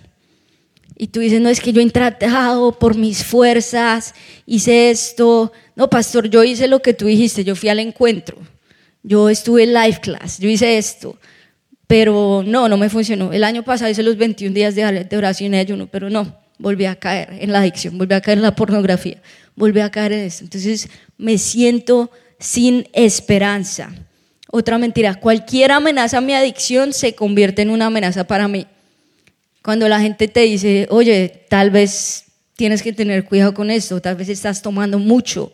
Y 0.97 1.09
tú 1.09 1.21
dices, 1.21 1.41
no, 1.41 1.49
es 1.49 1.61
que 1.61 1.73
yo 1.73 1.81
he 1.81 1.91
tratado 1.91 2.79
por 2.79 2.97
mis 2.97 3.25
fuerzas, 3.25 4.15
hice 4.47 4.91
esto. 4.91 5.53
No, 5.75 5.89
pastor, 5.89 6.29
yo 6.29 6.45
hice 6.45 6.69
lo 6.69 6.81
que 6.81 6.95
tú 6.95 7.07
dijiste, 7.07 7.45
yo 7.45 7.57
fui 7.57 7.69
al 7.69 7.81
encuentro, 7.81 8.37
yo 9.03 9.29
estuve 9.29 9.65
en 9.65 9.73
live 9.73 9.99
class, 10.01 10.39
yo 10.39 10.49
hice 10.49 10.77
esto, 10.77 11.19
pero 11.87 12.43
no, 12.47 12.69
no 12.69 12.77
me 12.77 12.89
funcionó. 12.89 13.33
El 13.33 13.45
año 13.45 13.63
pasado 13.63 13.91
hice 13.91 14.03
los 14.03 14.17
21 14.17 14.55
días 14.55 14.75
de 14.75 15.17
oración 15.17 15.55
y 15.55 15.59
ayuno, 15.59 15.87
pero 15.87 16.11
no, 16.11 16.37
volví 16.59 16.85
a 16.85 16.97
caer 16.97 17.29
en 17.41 17.53
la 17.53 17.61
adicción, 17.61 17.99
volví 17.99 18.15
a 18.15 18.21
caer 18.21 18.39
en 18.39 18.43
la 18.43 18.55
pornografía, 18.55 19.21
volví 19.57 19.81
a 19.81 19.91
caer 19.91 20.13
en 20.13 20.21
esto. 20.21 20.45
Entonces 20.45 20.89
me 21.19 21.37
siento 21.39 22.11
sin 22.39 22.89
esperanza. 22.93 23.93
Otra 24.51 24.79
mentira, 24.79 25.15
cualquier 25.15 25.73
amenaza 25.73 26.19
a 26.19 26.21
mi 26.21 26.35
adicción 26.35 26.93
se 26.93 27.15
convierte 27.15 27.63
en 27.63 27.71
una 27.71 27.87
amenaza 27.87 28.25
para 28.25 28.49
mí. 28.49 28.67
Cuando 29.63 29.89
la 29.89 30.01
gente 30.01 30.29
te 30.29 30.41
dice, 30.41 30.87
oye, 30.91 31.45
tal 31.49 31.71
vez 31.71 32.25
tienes 32.57 32.83
que 32.83 32.93
tener 32.93 33.25
cuidado 33.25 33.55
con 33.55 33.71
esto, 33.71 34.01
tal 34.01 34.17
vez 34.17 34.29
estás 34.29 34.61
tomando 34.61 34.99
mucho, 34.99 35.53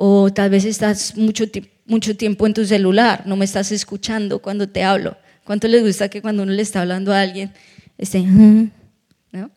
o 0.00 0.32
tal 0.32 0.48
vez 0.48 0.64
estás 0.64 1.16
mucho, 1.16 1.44
mucho 1.84 2.16
tiempo 2.16 2.46
en 2.46 2.54
tu 2.54 2.64
celular, 2.64 3.24
no 3.26 3.34
me 3.34 3.44
estás 3.44 3.72
escuchando 3.72 4.38
cuando 4.38 4.68
te 4.68 4.84
hablo. 4.84 5.16
¿Cuánto 5.42 5.66
les 5.66 5.82
gusta 5.82 6.08
que 6.08 6.22
cuando 6.22 6.44
uno 6.44 6.52
le 6.52 6.62
está 6.62 6.82
hablando 6.82 7.12
a 7.12 7.20
alguien 7.20 7.52
esté, 7.98 8.20
¿no? 8.20 9.50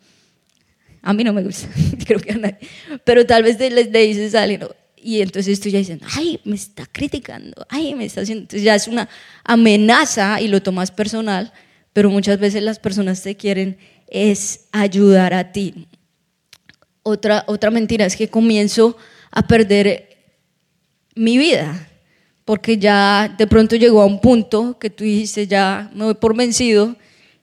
A 1.04 1.14
mí 1.14 1.24
no 1.24 1.32
me 1.32 1.44
gusta, 1.44 1.68
creo 2.08 2.20
que 2.20 2.32
a 2.32 2.38
nadie. 2.38 2.58
Pero 3.06 3.24
tal 3.24 3.44
vez 3.44 3.60
les 3.60 3.92
dices 3.92 4.34
a 4.34 4.42
alguien, 4.42 4.62
y 4.98 5.22
entonces 5.22 5.60
tú 5.60 5.70
ya 5.70 5.78
dices, 5.78 6.00
ay, 6.16 6.40
me 6.44 6.56
está 6.56 6.88
criticando, 6.92 7.68
ay, 7.70 7.94
me 7.94 8.06
está 8.06 8.22
haciendo. 8.22 8.42
Entonces 8.42 8.64
ya 8.64 8.74
es 8.74 8.88
una 8.88 9.10
amenaza 9.44 10.42
y 10.42 10.48
lo 10.48 10.64
tomas 10.64 10.90
personal, 10.90 11.54
pero 11.94 12.10
muchas 12.10 12.40
veces 12.40 12.64
las 12.64 12.80
personas 12.80 13.22
te 13.22 13.38
quieren 13.38 13.78
es 14.08 14.62
ayudar 14.72 15.36
a 15.36 15.52
ti. 15.52 15.88
Otra, 17.04 17.44
otra 17.46 17.70
mentira 17.70 18.08
es 18.08 18.16
que 18.16 18.28
comienzo 18.28 18.98
a 19.30 19.46
perder 19.46 20.11
mi 21.16 21.38
vida, 21.38 21.88
porque 22.46 22.78
ya 22.78 23.34
de 23.38 23.48
pronto 23.48 23.76
llegó 23.76 24.02
a 24.02 24.06
un 24.06 24.20
punto 24.20 24.78
que 24.80 24.90
tú 24.90 25.04
dijiste, 25.04 25.48
ya 25.48 25.90
me 25.94 26.06
voy 26.06 26.14
por 26.16 26.36
vencido 26.36 26.96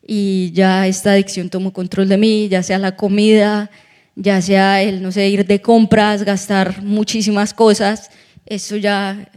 y 0.06 0.50
ya 0.52 0.86
esta 0.86 1.12
adicción 1.12 1.50
tomó 1.50 1.72
control 1.72 2.08
de 2.08 2.16
mí, 2.16 2.48
ya 2.48 2.62
sea 2.62 2.78
la 2.78 2.96
comida, 2.96 3.70
ya 4.16 4.40
sea 4.42 4.82
el, 4.82 5.02
no 5.02 5.12
sé, 5.12 5.28
ir 5.28 5.46
de 5.46 5.60
compras, 5.60 6.24
gastar 6.24 6.82
muchísimas 6.82 7.54
cosas, 7.54 8.10
eso 8.46 8.76
ya 8.76 9.30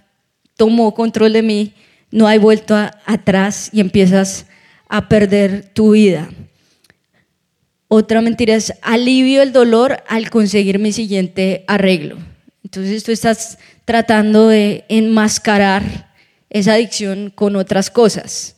tomó 0.56 0.94
control 0.94 1.34
de 1.34 1.42
mí, 1.42 1.74
no 2.10 2.28
hay 2.28 2.40
vuelta 2.40 3.00
atrás 3.06 3.70
y 3.74 3.80
empiezas 3.80 4.48
a 4.88 5.08
perder 5.08 5.70
tu 5.74 5.92
vida. 5.92 6.30
Otra 7.88 8.22
mentira 8.22 8.56
es 8.56 8.74
alivio 8.82 9.42
el 9.42 9.52
dolor 9.52 10.04
al 10.08 10.30
conseguir 10.30 10.80
mi 10.80 10.94
siguiente 10.94 11.66
arreglo. 11.68 12.31
Entonces 12.64 13.04
tú 13.04 13.12
estás 13.12 13.58
tratando 13.86 14.48
de 14.48 14.86
enmascarar 14.88 16.12
esa 16.50 16.74
adicción 16.74 17.32
con 17.34 17.56
otras 17.56 17.90
cosas 17.90 18.56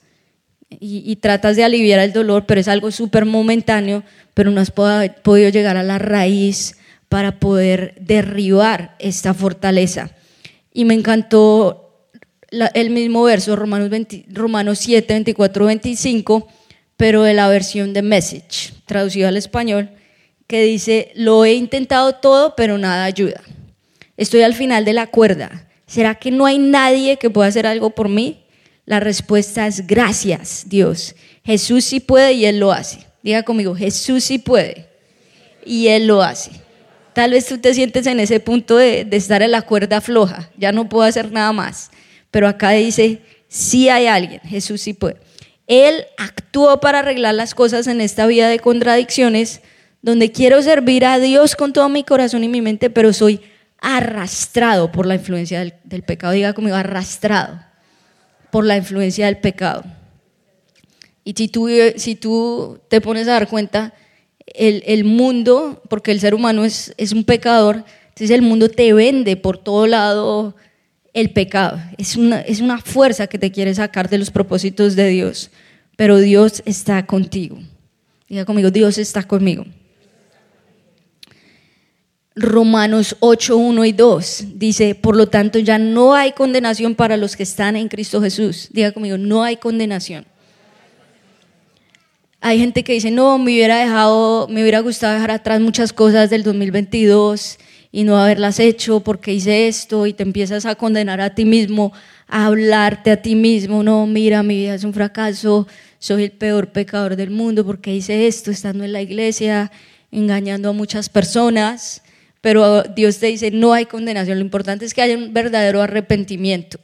y, 0.79 1.15
tratas 1.17 1.55
de 1.55 1.63
aliviar 1.63 1.99
el 1.99 2.13
dolor, 2.13 2.45
pero 2.45 2.59
es 2.59 2.67
algo 2.67 2.91
súper 2.91 3.25
momentáneo, 3.25 4.03
pero 4.33 4.51
no 4.51 4.61
has 4.61 4.71
podido 4.71 5.49
llegar 5.49 5.77
a 5.77 5.83
la 5.83 5.99
raíz 5.99 6.77
para 7.09 7.39
poder 7.39 7.95
derribar 7.99 8.95
esta 8.99 9.33
fortaleza. 9.33 10.11
Y 10.73 10.85
me 10.85 10.95
encantó 10.95 12.07
el 12.73 12.89
mismo 12.89 13.23
verso, 13.23 13.55
Romanos, 13.55 13.91
Romanos 14.29 14.79
7, 14.79 15.13
24, 15.13 15.65
25, 15.65 16.47
pero 16.97 17.23
de 17.23 17.33
la 17.33 17.47
versión 17.47 17.93
de 17.93 18.01
Message, 18.01 18.73
traducido 18.85 19.27
al 19.27 19.37
español, 19.37 19.91
que 20.47 20.63
dice, 20.63 21.11
lo 21.15 21.45
he 21.45 21.53
intentado 21.53 22.13
todo, 22.15 22.55
pero 22.55 22.77
nada 22.77 23.05
ayuda. 23.05 23.41
Estoy 24.17 24.41
al 24.41 24.53
final 24.53 24.85
de 24.85 24.93
la 24.93 25.07
cuerda. 25.07 25.67
¿Será 25.85 26.15
que 26.15 26.31
no 26.31 26.45
hay 26.45 26.59
nadie 26.59 27.17
que 27.17 27.29
pueda 27.29 27.47
hacer 27.47 27.67
algo 27.67 27.91
por 27.91 28.09
mí? 28.09 28.43
La 28.85 28.99
respuesta 28.99 29.67
es 29.67 29.87
gracias, 29.87 30.65
Dios. 30.67 31.15
Jesús 31.43 31.83
sí 31.85 31.99
puede 31.99 32.33
y 32.33 32.45
Él 32.45 32.59
lo 32.59 32.71
hace. 32.71 33.05
Diga 33.21 33.43
conmigo, 33.43 33.75
Jesús 33.75 34.23
sí 34.23 34.39
puede 34.39 34.87
y 35.65 35.87
Él 35.87 36.07
lo 36.07 36.21
hace. 36.21 36.51
Tal 37.13 37.31
vez 37.31 37.45
tú 37.45 37.57
te 37.57 37.73
sientes 37.73 38.07
en 38.07 38.19
ese 38.19 38.39
punto 38.39 38.77
de, 38.77 39.05
de 39.05 39.17
estar 39.17 39.41
en 39.41 39.51
la 39.51 39.61
cuerda 39.61 40.01
floja, 40.01 40.49
ya 40.57 40.71
no 40.71 40.89
puedo 40.89 41.03
hacer 41.03 41.31
nada 41.31 41.51
más 41.53 41.91
pero 42.33 42.47
acá 42.47 42.71
dice, 42.71 43.21
sí 43.47 43.89
hay 43.89 44.07
alguien, 44.07 44.41
Jesús 44.41 44.81
sí 44.81 44.95
puede. 44.95 45.17
Él 45.67 46.03
actuó 46.17 46.79
para 46.79 46.97
arreglar 46.97 47.35
las 47.35 47.53
cosas 47.53 47.85
en 47.85 48.01
esta 48.01 48.25
vida 48.25 48.49
de 48.49 48.57
contradicciones, 48.57 49.61
donde 50.01 50.31
quiero 50.31 50.59
servir 50.63 51.05
a 51.05 51.19
Dios 51.19 51.55
con 51.55 51.73
todo 51.73 51.89
mi 51.89 52.03
corazón 52.03 52.43
y 52.43 52.47
mi 52.47 52.59
mente, 52.63 52.89
pero 52.89 53.13
soy 53.13 53.39
arrastrado 53.83 54.91
por 54.93 55.05
la 55.05 55.15
influencia 55.15 55.59
del, 55.59 56.03
pecado. 56.03 56.33
Diga 56.33 56.53
conmigo, 56.53 56.77
arrastrado 56.77 57.59
por 58.49 58.65
la 58.65 58.77
influencia 58.77 59.25
del 59.25 59.37
pecado. 59.37 59.83
Y 61.25 61.33
si 61.33 61.49
tú, 61.49 61.67
si 61.97 62.15
tú 62.15 62.79
te 62.87 63.01
pones 63.01 63.27
a 63.27 63.33
dar 63.33 63.49
cuenta, 63.49 63.93
el, 64.45 65.03
mundo, 65.03 65.81
porque 65.89 66.11
el 66.11 66.21
ser 66.21 66.33
humano 66.33 66.63
es, 66.63 66.93
es 66.97 67.11
un 67.11 67.25
pecador, 67.25 67.83
entonces 68.07 68.31
el 68.31 68.41
mundo 68.41 68.69
te 68.69 68.93
vende 68.93 69.35
por 69.35 69.57
todo 69.57 69.85
lado 69.85 70.55
el 71.13 71.31
pecado. 71.31 71.77
Es 71.97 72.15
una, 72.15 72.39
es 72.39 72.61
una 72.61 72.79
fuerza 72.79 73.27
que 73.27 73.37
te 73.37 73.51
quiere 73.51 73.75
sacar 73.75 74.09
de 74.09 74.17
los 74.17 74.31
propósitos 74.31 74.95
de 74.95 75.09
Dios, 75.09 75.51
pero 75.97 76.19
Dios 76.19 76.63
está 76.65 77.05
contigo. 77.05 77.59
Diga 78.29 78.45
conmigo, 78.45 78.71
Dios 78.71 78.97
está 78.97 79.23
conmigo. 79.23 79.65
Romanos 82.35 83.15
8, 83.19 83.55
1 83.55 83.85
y 83.85 83.91
2 83.91 84.43
dice, 84.55 84.95
por 84.95 85.15
lo 85.15 85.27
tanto 85.27 85.59
ya 85.59 85.77
no 85.77 86.15
hay 86.15 86.31
condenación 86.31 86.95
para 86.95 87.15
los 87.15 87.35
que 87.35 87.43
están 87.43 87.75
en 87.75 87.89
Cristo 87.89 88.21
Jesús. 88.21 88.69
Diga 88.71 88.91
conmigo, 88.91 89.17
no 89.17 89.43
hay 89.43 89.57
condenación. 89.57 90.25
Hay 92.41 92.59
gente 92.59 92.83
que 92.83 92.93
dice, 92.93 93.11
no, 93.11 93.37
me 93.37 93.53
hubiera 93.53 93.77
dejado, 93.77 94.47
me 94.49 94.61
hubiera 94.61 94.79
gustado 94.79 95.13
dejar 95.13 95.31
atrás 95.31 95.61
muchas 95.61 95.93
cosas 95.93 96.29
del 96.29 96.43
2022 96.43 97.57
y 97.91 98.03
no 98.03 98.17
haberlas 98.17 98.59
hecho 98.59 98.99
porque 98.99 99.33
hice 99.33 99.67
esto 99.67 100.07
y 100.07 100.13
te 100.13 100.23
empiezas 100.23 100.65
a 100.65 100.75
condenar 100.75 101.21
a 101.21 101.35
ti 101.35 101.45
mismo, 101.45 101.93
a 102.27 102.47
hablarte 102.47 103.11
a 103.11 103.21
ti 103.21 103.35
mismo, 103.35 103.83
no, 103.83 104.07
mira, 104.07 104.41
mi 104.41 104.57
vida 104.57 104.73
es 104.73 104.83
un 104.83 104.93
fracaso, 104.93 105.67
soy 105.99 106.23
el 106.23 106.31
peor 106.31 106.71
pecador 106.71 107.15
del 107.15 107.29
mundo 107.29 107.63
porque 107.63 107.95
hice 107.95 108.27
esto 108.27 108.49
estando 108.49 108.83
en 108.83 108.91
la 108.91 109.01
iglesia, 109.01 109.71
engañando 110.11 110.69
a 110.69 110.73
muchas 110.73 111.07
personas, 111.07 112.01
pero 112.43 112.83
Dios 112.83 113.19
te 113.19 113.27
dice, 113.27 113.51
no 113.51 113.71
hay 113.71 113.85
condenación, 113.85 114.37
lo 114.37 114.43
importante 114.43 114.83
es 114.83 114.93
que 114.93 115.01
haya 115.01 115.17
un 115.17 115.31
verdadero 115.31 115.81
arrepentimiento 115.81 116.77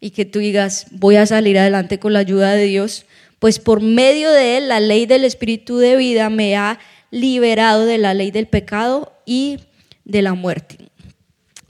y 0.00 0.10
que 0.10 0.26
tú 0.26 0.38
digas, 0.38 0.84
voy 0.90 1.16
a 1.16 1.24
salir 1.24 1.58
adelante 1.58 1.98
con 1.98 2.12
la 2.12 2.18
ayuda 2.18 2.52
de 2.52 2.64
Dios, 2.64 3.06
pues 3.38 3.58
por 3.58 3.80
medio 3.80 4.30
de 4.30 4.58
él 4.58 4.68
la 4.68 4.80
ley 4.80 5.06
del 5.06 5.24
espíritu 5.24 5.78
de 5.78 5.96
vida 5.96 6.28
me 6.28 6.58
ha 6.58 6.78
liberado 7.10 7.86
de 7.86 7.96
la 7.96 8.12
ley 8.12 8.30
del 8.30 8.48
pecado 8.48 9.14
y 9.24 9.60
de 10.04 10.20
la 10.20 10.34
muerte. 10.34 10.76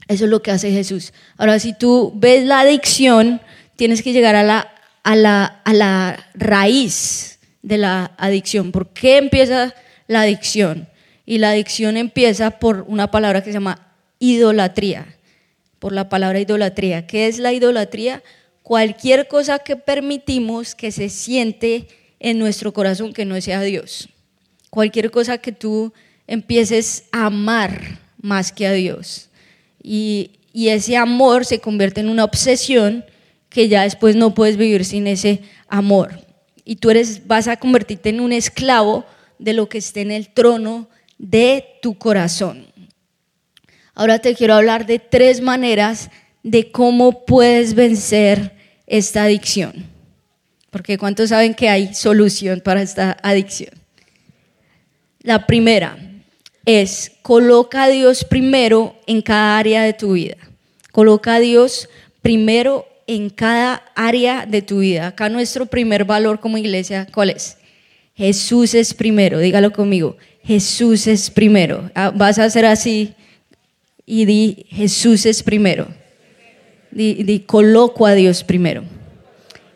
Eso 0.09 0.25
es 0.25 0.29
lo 0.29 0.41
que 0.41 0.51
hace 0.51 0.71
Jesús. 0.71 1.13
Ahora, 1.37 1.59
si 1.59 1.73
tú 1.73 2.11
ves 2.17 2.43
la 2.43 2.59
adicción, 2.59 3.39
tienes 3.77 4.03
que 4.03 4.11
llegar 4.11 4.35
a 4.35 4.43
la, 4.43 4.69
a 5.03 5.15
la, 5.15 5.45
a 5.63 5.71
la 5.71 6.27
raíz 6.33 7.39
de 7.61 7.77
la 7.77 8.11
adicción. 8.17 8.73
¿Por 8.73 8.89
qué 8.89 9.15
empieza 9.15 9.73
la 10.07 10.23
adicción? 10.23 10.89
Y 11.25 11.37
la 11.37 11.51
adicción 11.51 11.97
empieza 11.97 12.51
por 12.59 12.85
una 12.87 13.11
palabra 13.11 13.41
que 13.41 13.49
se 13.49 13.53
llama 13.53 13.93
idolatría, 14.19 15.17
por 15.79 15.93
la 15.93 16.09
palabra 16.09 16.39
idolatría. 16.39 17.07
¿Qué 17.07 17.27
es 17.27 17.39
la 17.39 17.53
idolatría? 17.53 18.23
Cualquier 18.61 19.27
cosa 19.27 19.59
que 19.59 19.75
permitimos 19.75 20.75
que 20.75 20.91
se 20.91 21.09
siente 21.09 21.87
en 22.19 22.39
nuestro 22.39 22.73
corazón 22.73 23.13
que 23.13 23.25
no 23.25 23.39
sea 23.41 23.61
Dios. 23.61 24.09
Cualquier 24.69 25.11
cosa 25.11 25.37
que 25.37 25.51
tú 25.51 25.93
empieces 26.25 27.03
a 27.11 27.27
amar 27.27 27.99
más 28.21 28.51
que 28.51 28.65
a 28.65 28.71
Dios. 28.71 29.29
Y, 29.81 30.31
ese 30.53 30.97
amor 30.97 31.45
se 31.45 31.59
convierte 31.59 31.99
en 31.99 32.09
una 32.09 32.23
obsesión 32.23 33.03
que 33.49 33.67
ya 33.69 33.83
después 33.83 34.15
no 34.15 34.35
puedes 34.35 34.55
vivir 34.55 34.85
sin 34.85 35.07
ese 35.07 35.41
amor. 35.67 36.21
Y 36.63 36.75
tú 36.75 36.91
eres, 36.91 37.25
vas 37.25 37.47
a 37.47 37.57
convertirte 37.57 38.09
en 38.09 38.19
un 38.19 38.31
esclavo 38.31 39.03
de 39.39 39.53
lo 39.53 39.67
que 39.67 39.79
esté 39.79 40.01
en 40.01 40.11
el 40.11 40.29
trono 40.29 40.87
de 41.23 41.65
tu 41.81 41.97
corazón. 41.97 42.67
Ahora 43.95 44.19
te 44.19 44.35
quiero 44.35 44.55
hablar 44.55 44.85
de 44.85 44.99
tres 44.99 45.39
maneras 45.39 46.09
de 46.43 46.69
cómo 46.69 47.25
puedes 47.25 47.75
vencer 47.75 48.51
esta 48.85 49.23
adicción. 49.23 49.91
porque 50.69 50.97
¿cuántos 50.97 51.29
saben 51.29 51.53
que 51.53 51.69
hay 51.69 51.93
solución 51.93 52.59
para 52.59 52.81
esta 52.81 53.15
adicción? 53.21 53.69
La 55.21 55.45
primera 55.45 55.97
es 56.65 57.11
coloca 57.21 57.83
a 57.83 57.89
Dios 57.89 58.25
primero 58.25 58.99
en 59.05 59.21
cada 59.21 59.59
área 59.59 59.83
de 59.83 59.93
tu 59.93 60.13
vida. 60.13 60.37
Coloca 60.91 61.35
a 61.35 61.39
Dios 61.39 61.87
primero 62.21 62.87
en 63.05 63.29
cada 63.29 63.83
área 63.95 64.45
de 64.47 64.61
tu 64.61 64.79
vida. 64.79 65.07
Acá 65.07 65.29
nuestro 65.29 65.67
primer 65.67 66.05
valor 66.05 66.39
como 66.39 66.57
iglesia, 66.57 67.07
¿cuál 67.13 67.29
es? 67.29 67.57
Jesús 68.15 68.73
es 68.73 68.93
primero, 68.93 69.39
dígalo 69.39 69.71
conmigo. 69.71 70.17
Jesús 70.43 71.07
es 71.07 71.29
primero. 71.29 71.89
Ah, 71.95 72.11
vas 72.13 72.37
a 72.39 72.45
hacer 72.45 72.65
así 72.65 73.13
y 74.05 74.25
di, 74.25 74.65
Jesús 74.69 75.25
es 75.25 75.43
primero. 75.43 75.87
Di, 76.91 77.23
di, 77.23 77.39
coloco 77.39 78.05
a 78.05 78.13
Dios 78.13 78.43
primero. 78.43 78.83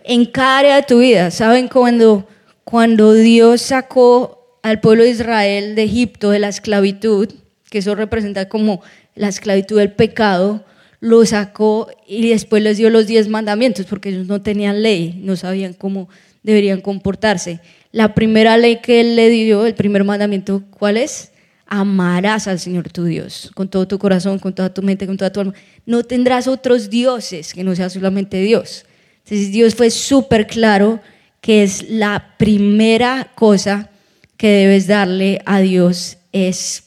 En 0.04 0.26
cada 0.26 0.60
área 0.60 0.76
de 0.76 0.84
tu 0.84 1.00
vida, 1.00 1.32
¿saben 1.32 1.68
cuando, 1.68 2.28
cuando 2.64 3.14
Dios 3.14 3.62
sacó 3.62 4.60
al 4.62 4.80
pueblo 4.80 5.04
de 5.04 5.12
Israel 5.12 5.76
de 5.76 5.84
Egipto, 5.84 6.32
de 6.32 6.40
la 6.40 6.50
esclavitud, 6.50 7.30
que 7.70 7.80
eso 7.80 7.96
representa 7.96 8.50
como 8.50 8.82
la 9.16 9.30
esclavitud 9.30 9.78
del 9.78 9.92
pecado, 9.92 10.64
lo 11.00 11.26
sacó 11.26 11.90
y 12.08 12.30
después 12.30 12.64
les 12.64 12.78
dio 12.78 12.90
los 12.90 13.08
diez 13.08 13.28
mandamientos, 13.30 13.86
porque 13.86 14.10
ellos 14.10 14.28
no 14.28 14.42
tenían 14.42 14.82
ley, 14.82 15.20
no 15.24 15.36
sabían 15.36 15.74
cómo 15.74 16.10
deberían 16.44 16.82
comportarse. 16.82 17.60
La 17.92 18.14
primera 18.14 18.58
ley 18.58 18.80
que 18.82 19.02
él 19.02 19.16
le 19.16 19.30
dio, 19.30 19.66
el 19.66 19.76
primer 19.76 20.04
mandamiento, 20.04 20.64
¿cuál 20.72 20.98
es? 20.98 21.32
Amarás 21.66 22.48
al 22.48 22.60
Señor 22.60 22.90
tu 22.90 23.04
Dios 23.04 23.52
con 23.54 23.70
todo 23.70 23.88
tu 23.88 24.00
corazón, 24.00 24.40
con 24.40 24.54
toda 24.54 24.74
tu 24.74 24.82
mente, 24.82 25.06
con 25.06 25.18
toda 25.18 25.32
tu 25.32 25.40
alma. 25.42 25.54
No 25.86 26.04
tendrás 26.04 26.48
otros 26.48 26.90
dioses 26.90 27.54
que 27.54 27.64
no 27.64 27.76
sea 27.76 27.90
solamente 27.90 28.40
Dios. 28.42 28.86
Entonces 29.26 29.52
Dios 29.52 29.76
fue 29.76 29.90
súper 29.90 30.48
claro 30.48 31.02
que 31.42 31.64
es 31.64 31.90
la 31.90 32.36
primera 32.38 33.32
cosa 33.36 33.90
que 34.38 34.48
debes 34.48 34.88
darle 34.88 35.42
a 35.46 35.60
Dios 35.60 36.18
es 36.32 36.84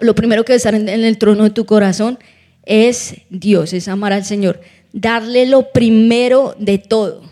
lo 0.00 0.14
primero 0.14 0.44
que 0.44 0.52
debe 0.52 0.56
estar 0.56 0.74
en 0.74 0.88
el 0.88 1.18
trono 1.18 1.44
de 1.44 1.50
tu 1.50 1.66
corazón 1.66 2.18
es 2.64 3.16
Dios, 3.28 3.72
es 3.72 3.88
amar 3.88 4.12
al 4.12 4.24
Señor. 4.24 4.60
Darle 4.92 5.46
lo 5.46 5.72
primero 5.72 6.54
de 6.58 6.78
todo. 6.78 7.22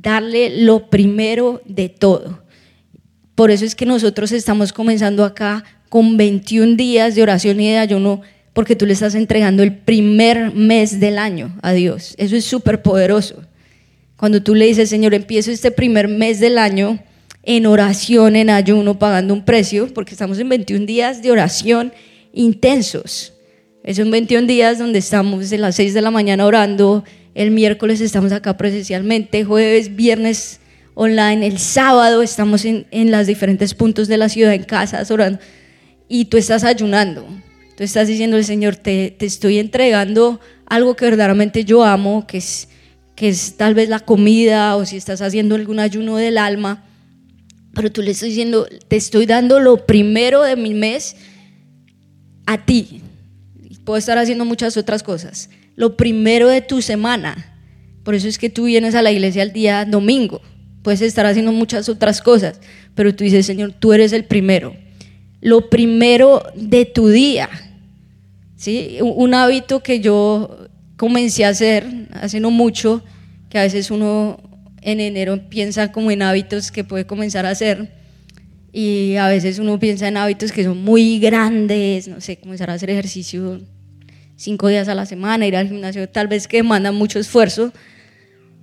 Darle 0.00 0.62
lo 0.62 0.90
primero 0.90 1.60
de 1.64 1.88
todo. 1.88 2.44
Por 3.34 3.50
eso 3.50 3.64
es 3.64 3.74
que 3.74 3.84
nosotros 3.84 4.30
estamos 4.30 4.72
comenzando 4.72 5.24
acá 5.24 5.64
con 5.88 6.16
21 6.16 6.76
días 6.76 7.16
de 7.16 7.22
oración 7.22 7.60
y 7.60 7.68
de 7.68 7.78
ayuno, 7.78 8.20
porque 8.52 8.76
tú 8.76 8.86
le 8.86 8.92
estás 8.92 9.16
entregando 9.16 9.64
el 9.64 9.76
primer 9.76 10.54
mes 10.54 11.00
del 11.00 11.18
año 11.18 11.56
a 11.62 11.72
Dios. 11.72 12.14
Eso 12.16 12.36
es 12.36 12.44
súper 12.44 12.82
poderoso. 12.82 13.42
Cuando 14.16 14.40
tú 14.40 14.54
le 14.54 14.66
dices, 14.66 14.88
Señor, 14.88 15.14
empiezo 15.14 15.50
este 15.50 15.72
primer 15.72 16.06
mes 16.06 16.38
del 16.38 16.58
año 16.58 17.00
en 17.42 17.66
oración, 17.66 18.36
en 18.36 18.50
ayuno, 18.50 19.00
pagando 19.00 19.34
un 19.34 19.44
precio, 19.44 19.92
porque 19.92 20.12
estamos 20.12 20.38
en 20.38 20.48
21 20.48 20.86
días 20.86 21.22
de 21.22 21.32
oración 21.32 21.92
intensos. 22.32 23.32
Esos 23.82 24.08
21 24.08 24.46
días 24.46 24.78
donde 24.78 25.00
estamos 25.00 25.40
desde 25.40 25.58
las 25.58 25.74
6 25.74 25.94
de 25.94 26.02
la 26.02 26.10
mañana 26.12 26.46
orando, 26.46 27.04
el 27.38 27.52
miércoles 27.52 28.00
estamos 28.00 28.32
acá 28.32 28.56
presencialmente, 28.56 29.44
jueves, 29.44 29.94
viernes 29.94 30.58
online, 30.94 31.46
el 31.46 31.60
sábado 31.60 32.20
estamos 32.20 32.64
en, 32.64 32.88
en 32.90 33.12
los 33.12 33.28
diferentes 33.28 33.74
puntos 33.74 34.08
de 34.08 34.16
la 34.16 34.28
ciudad, 34.28 34.52
en 34.54 34.64
casas, 34.64 35.08
orando, 35.12 35.38
y 36.08 36.24
tú 36.24 36.36
estás 36.36 36.64
ayunando. 36.64 37.24
Tú 37.76 37.84
estás 37.84 38.08
diciendo 38.08 38.42
Señor, 38.42 38.74
te, 38.74 39.14
te 39.16 39.24
estoy 39.24 39.60
entregando 39.60 40.40
algo 40.66 40.96
que 40.96 41.04
verdaderamente 41.04 41.64
yo 41.64 41.84
amo, 41.84 42.26
que 42.26 42.38
es, 42.38 42.70
que 43.14 43.28
es 43.28 43.56
tal 43.56 43.72
vez 43.72 43.88
la 43.88 44.00
comida 44.00 44.74
o 44.74 44.84
si 44.84 44.96
estás 44.96 45.22
haciendo 45.22 45.54
algún 45.54 45.78
ayuno 45.78 46.16
del 46.16 46.38
alma, 46.38 46.86
pero 47.72 47.92
tú 47.92 48.02
le 48.02 48.10
estás 48.10 48.30
diciendo, 48.30 48.66
te 48.88 48.96
estoy 48.96 49.26
dando 49.26 49.60
lo 49.60 49.86
primero 49.86 50.42
de 50.42 50.56
mi 50.56 50.74
mes 50.74 51.14
a 52.46 52.64
ti, 52.64 53.00
puedo 53.84 53.96
estar 53.96 54.18
haciendo 54.18 54.44
muchas 54.44 54.76
otras 54.76 55.04
cosas. 55.04 55.48
Lo 55.78 55.96
primero 55.96 56.48
de 56.48 56.60
tu 56.60 56.82
semana, 56.82 57.54
por 58.02 58.16
eso 58.16 58.26
es 58.26 58.36
que 58.36 58.50
tú 58.50 58.64
vienes 58.64 58.96
a 58.96 59.02
la 59.02 59.12
iglesia 59.12 59.44
el 59.44 59.52
día 59.52 59.84
domingo, 59.84 60.42
puedes 60.82 61.00
estar 61.02 61.24
haciendo 61.24 61.52
muchas 61.52 61.88
otras 61.88 62.20
cosas, 62.20 62.60
pero 62.96 63.14
tú 63.14 63.22
dices, 63.22 63.46
Señor, 63.46 63.72
tú 63.78 63.92
eres 63.92 64.12
el 64.12 64.24
primero. 64.24 64.74
Lo 65.40 65.70
primero 65.70 66.42
de 66.56 66.84
tu 66.84 67.06
día, 67.06 67.48
¿sí? 68.56 68.98
Un 69.00 69.34
hábito 69.34 69.80
que 69.80 70.00
yo 70.00 70.66
comencé 70.96 71.44
a 71.44 71.50
hacer 71.50 71.86
hace 72.10 72.40
no 72.40 72.50
mucho, 72.50 73.04
que 73.48 73.60
a 73.60 73.62
veces 73.62 73.92
uno 73.92 74.40
en 74.82 74.98
enero 74.98 75.48
piensa 75.48 75.92
como 75.92 76.10
en 76.10 76.22
hábitos 76.22 76.72
que 76.72 76.82
puede 76.82 77.06
comenzar 77.06 77.46
a 77.46 77.50
hacer, 77.50 77.94
y 78.72 79.14
a 79.14 79.28
veces 79.28 79.60
uno 79.60 79.78
piensa 79.78 80.08
en 80.08 80.16
hábitos 80.16 80.50
que 80.50 80.64
son 80.64 80.82
muy 80.82 81.20
grandes, 81.20 82.08
no 82.08 82.20
sé, 82.20 82.36
comenzar 82.38 82.68
a 82.68 82.72
hacer 82.72 82.90
ejercicio 82.90 83.60
cinco 84.38 84.68
días 84.68 84.88
a 84.88 84.94
la 84.94 85.04
semana, 85.04 85.46
ir 85.46 85.56
al 85.56 85.68
gimnasio, 85.68 86.08
tal 86.08 86.28
vez 86.28 86.46
que 86.46 86.58
demanda 86.58 86.92
mucho 86.92 87.18
esfuerzo, 87.18 87.72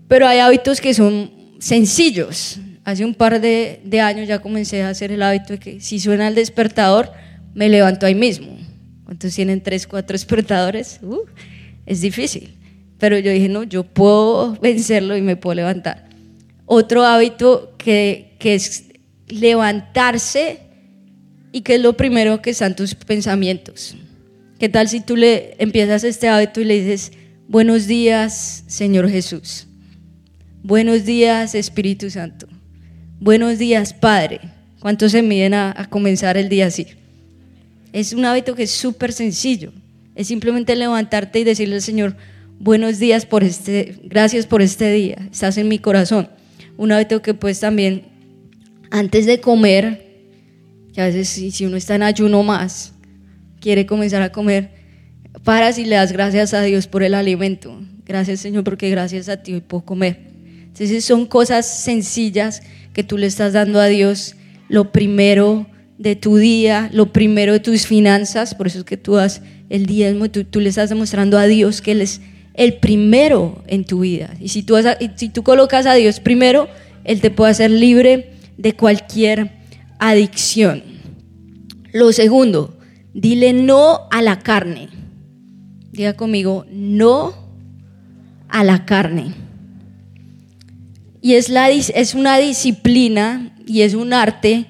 pero 0.07 0.25
hay 0.25 0.39
hábitos 0.39 0.79
que 0.79 0.93
son 0.93 1.31
sencillos. 1.59 2.59
Hace 2.85 3.03
un 3.03 3.13
par 3.13 3.41
de, 3.41 3.81
años 4.01 4.27
ya 4.27 4.39
comencé 4.39 4.83
a 4.83 4.89
hacer 4.89 5.11
el 5.11 5.21
hábito 5.21 5.53
de 5.53 5.59
que 5.59 5.81
si 5.81 5.99
suena 5.99 6.27
el 6.29 6.35
despertador, 6.35 7.11
me 7.53 7.67
levanto 7.67 8.05
ahí 8.05 8.15
mismo. 8.15 8.57
¿Cuántos 9.03 9.35
tienen 9.35 9.61
tres, 9.61 9.85
cuatro 9.85 10.13
despertadores? 10.13 10.99
Uh, 11.03 11.21
es 11.85 12.01
difícil. 12.01 12.55
Pero 12.97 13.19
yo 13.19 13.31
dije, 13.31 13.49
no, 13.49 13.63
yo 13.63 13.83
puedo 13.83 14.55
vencerlo 14.61 15.17
y 15.17 15.21
me 15.21 15.35
puedo 15.35 15.55
levantar. 15.55 16.07
Otro 16.65 17.03
hábito 17.03 17.75
que, 17.77 18.35
que 18.39 18.55
es 18.55 18.85
levantarse 19.27 20.59
y 21.51 21.61
que 21.61 21.75
es 21.75 21.81
lo 21.81 21.97
primero 21.97 22.41
que 22.41 22.51
están 22.51 22.75
tus 22.75 22.95
pensamientos. 22.95 23.95
¿Qué 24.57 24.69
tal 24.69 24.87
si 24.87 25.01
tú 25.01 25.17
le 25.17 25.55
empiezas 25.59 26.05
este 26.05 26.29
hábito 26.29 26.61
y 26.61 26.63
le 26.63 26.79
dices, 26.79 27.11
buenos 27.49 27.87
días, 27.87 28.63
Señor 28.67 29.09
Jesús? 29.09 29.67
Buenos 30.63 31.03
días, 31.03 31.55
Espíritu 31.55 32.09
Santo. 32.09 32.47
Buenos 33.19 33.59
días, 33.59 33.93
Padre. 33.93 34.39
¿Cuántos 34.79 35.11
se 35.11 35.21
miden 35.21 35.53
a, 35.53 35.87
comenzar 35.89 36.37
el 36.37 36.47
día 36.47 36.67
así? 36.67 36.87
Es 37.91 38.13
un 38.13 38.23
hábito 38.23 38.55
que 38.55 38.63
es 38.63 38.71
súper 38.71 39.11
sencillo. 39.11 39.73
Es 40.15 40.27
simplemente 40.27 40.73
levantarte 40.77 41.39
y 41.39 41.43
decirle 41.43 41.75
al 41.75 41.81
Señor, 41.81 42.15
buenos 42.57 42.97
días 42.97 43.25
por 43.25 43.43
este, 43.43 43.97
gracias 44.05 44.47
por 44.47 44.61
este 44.61 44.89
día. 44.89 45.17
Estás 45.29 45.57
en 45.57 45.67
mi 45.67 45.79
corazón. 45.79 46.29
Un 46.77 46.93
hábito 46.93 47.21
que 47.21 47.33
pues 47.33 47.59
también 47.59 48.03
antes 48.89 49.25
de 49.25 49.41
comer, 49.41 50.05
que 50.93 51.01
a 51.01 51.07
veces 51.07 51.27
si 51.27 51.65
uno 51.65 51.75
está 51.75 51.95
en 51.95 52.03
ayuno 52.03 52.41
más, 52.41 52.94
quiere 53.65 53.87
comenzar 53.87 54.21
a 54.21 54.31
comer, 54.31 54.69
paras 55.43 55.79
y 55.79 55.85
le 55.85 55.95
das 55.95 56.11
gracias 56.11 56.53
a 56.53 56.61
Dios 56.61 56.85
por 56.85 57.01
el 57.01 57.15
alimento. 57.15 57.81
Gracias 58.05 58.39
Señor 58.39 58.63
porque 58.63 58.91
gracias 58.91 59.27
a 59.27 59.41
ti 59.41 59.59
puedo 59.59 59.83
comer. 59.83 60.19
Entonces 60.67 61.03
son 61.03 61.25
cosas 61.25 61.65
sencillas 61.65 62.61
que 62.93 63.03
tú 63.03 63.17
le 63.17 63.25
estás 63.25 63.53
dando 63.53 63.79
a 63.79 63.87
Dios 63.87 64.35
lo 64.69 64.91
primero 64.91 65.65
de 65.97 66.15
tu 66.15 66.37
día, 66.37 66.91
lo 66.93 67.11
primero 67.11 67.53
de 67.53 67.59
tus 67.59 67.87
finanzas, 67.87 68.53
por 68.53 68.67
eso 68.67 68.77
es 68.77 68.85
que 68.85 68.97
tú 68.97 69.15
das 69.15 69.41
el 69.71 69.87
diezmo, 69.87 70.29
tú, 70.29 70.43
tú 70.43 70.59
le 70.59 70.69
estás 70.69 70.89
demostrando 70.89 71.39
a 71.39 71.47
Dios 71.47 71.81
que 71.81 71.93
Él 71.93 72.01
es 72.01 72.21
el 72.53 72.75
primero 72.75 73.63
en 73.65 73.83
tu 73.83 74.01
vida. 74.01 74.35
Y 74.39 74.49
si 74.49 74.61
tú, 74.61 74.75
si 75.15 75.29
tú 75.29 75.41
colocas 75.41 75.87
a 75.87 75.95
Dios 75.95 76.19
primero, 76.19 76.67
Él 77.03 77.19
te 77.19 77.31
puede 77.31 77.49
hacer 77.49 77.71
libre 77.71 78.29
de 78.59 78.73
cualquier 78.73 79.53
adicción. 79.97 80.83
Lo 81.91 82.11
segundo, 82.11 82.75
Dile 83.15 83.53
no 83.53 84.09
a 84.11 84.21
la 84.21 84.39
carne. 84.39 84.89
Diga 85.93 86.17
conmigo, 86.17 86.65
no 86.69 87.33
a 88.49 88.65
la 88.65 88.83
carne. 88.83 89.33
Y 91.21 91.35
es, 91.35 91.47
la, 91.47 91.69
es 91.69 92.13
una 92.13 92.37
disciplina 92.39 93.55
y 93.65 93.83
es 93.83 93.93
un 93.93 94.11
arte 94.11 94.65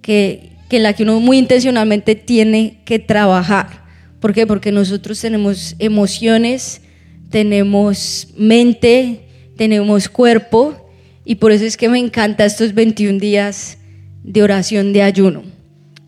que, 0.00 0.52
que 0.70 0.78
la 0.78 0.94
que 0.94 1.02
uno 1.02 1.20
muy 1.20 1.36
intencionalmente 1.36 2.14
tiene 2.14 2.80
que 2.86 2.98
trabajar. 2.98 3.84
¿Por 4.18 4.32
qué? 4.32 4.46
Porque 4.46 4.72
nosotros 4.72 5.20
tenemos 5.20 5.76
emociones, 5.78 6.80
tenemos 7.28 8.28
mente, 8.34 9.28
tenemos 9.58 10.08
cuerpo 10.08 10.90
y 11.26 11.34
por 11.34 11.52
eso 11.52 11.66
es 11.66 11.76
que 11.76 11.90
me 11.90 11.98
encanta 11.98 12.46
estos 12.46 12.72
21 12.72 13.18
días 13.18 13.76
de 14.24 14.42
oración 14.42 14.94
de 14.94 15.02
ayuno 15.02 15.59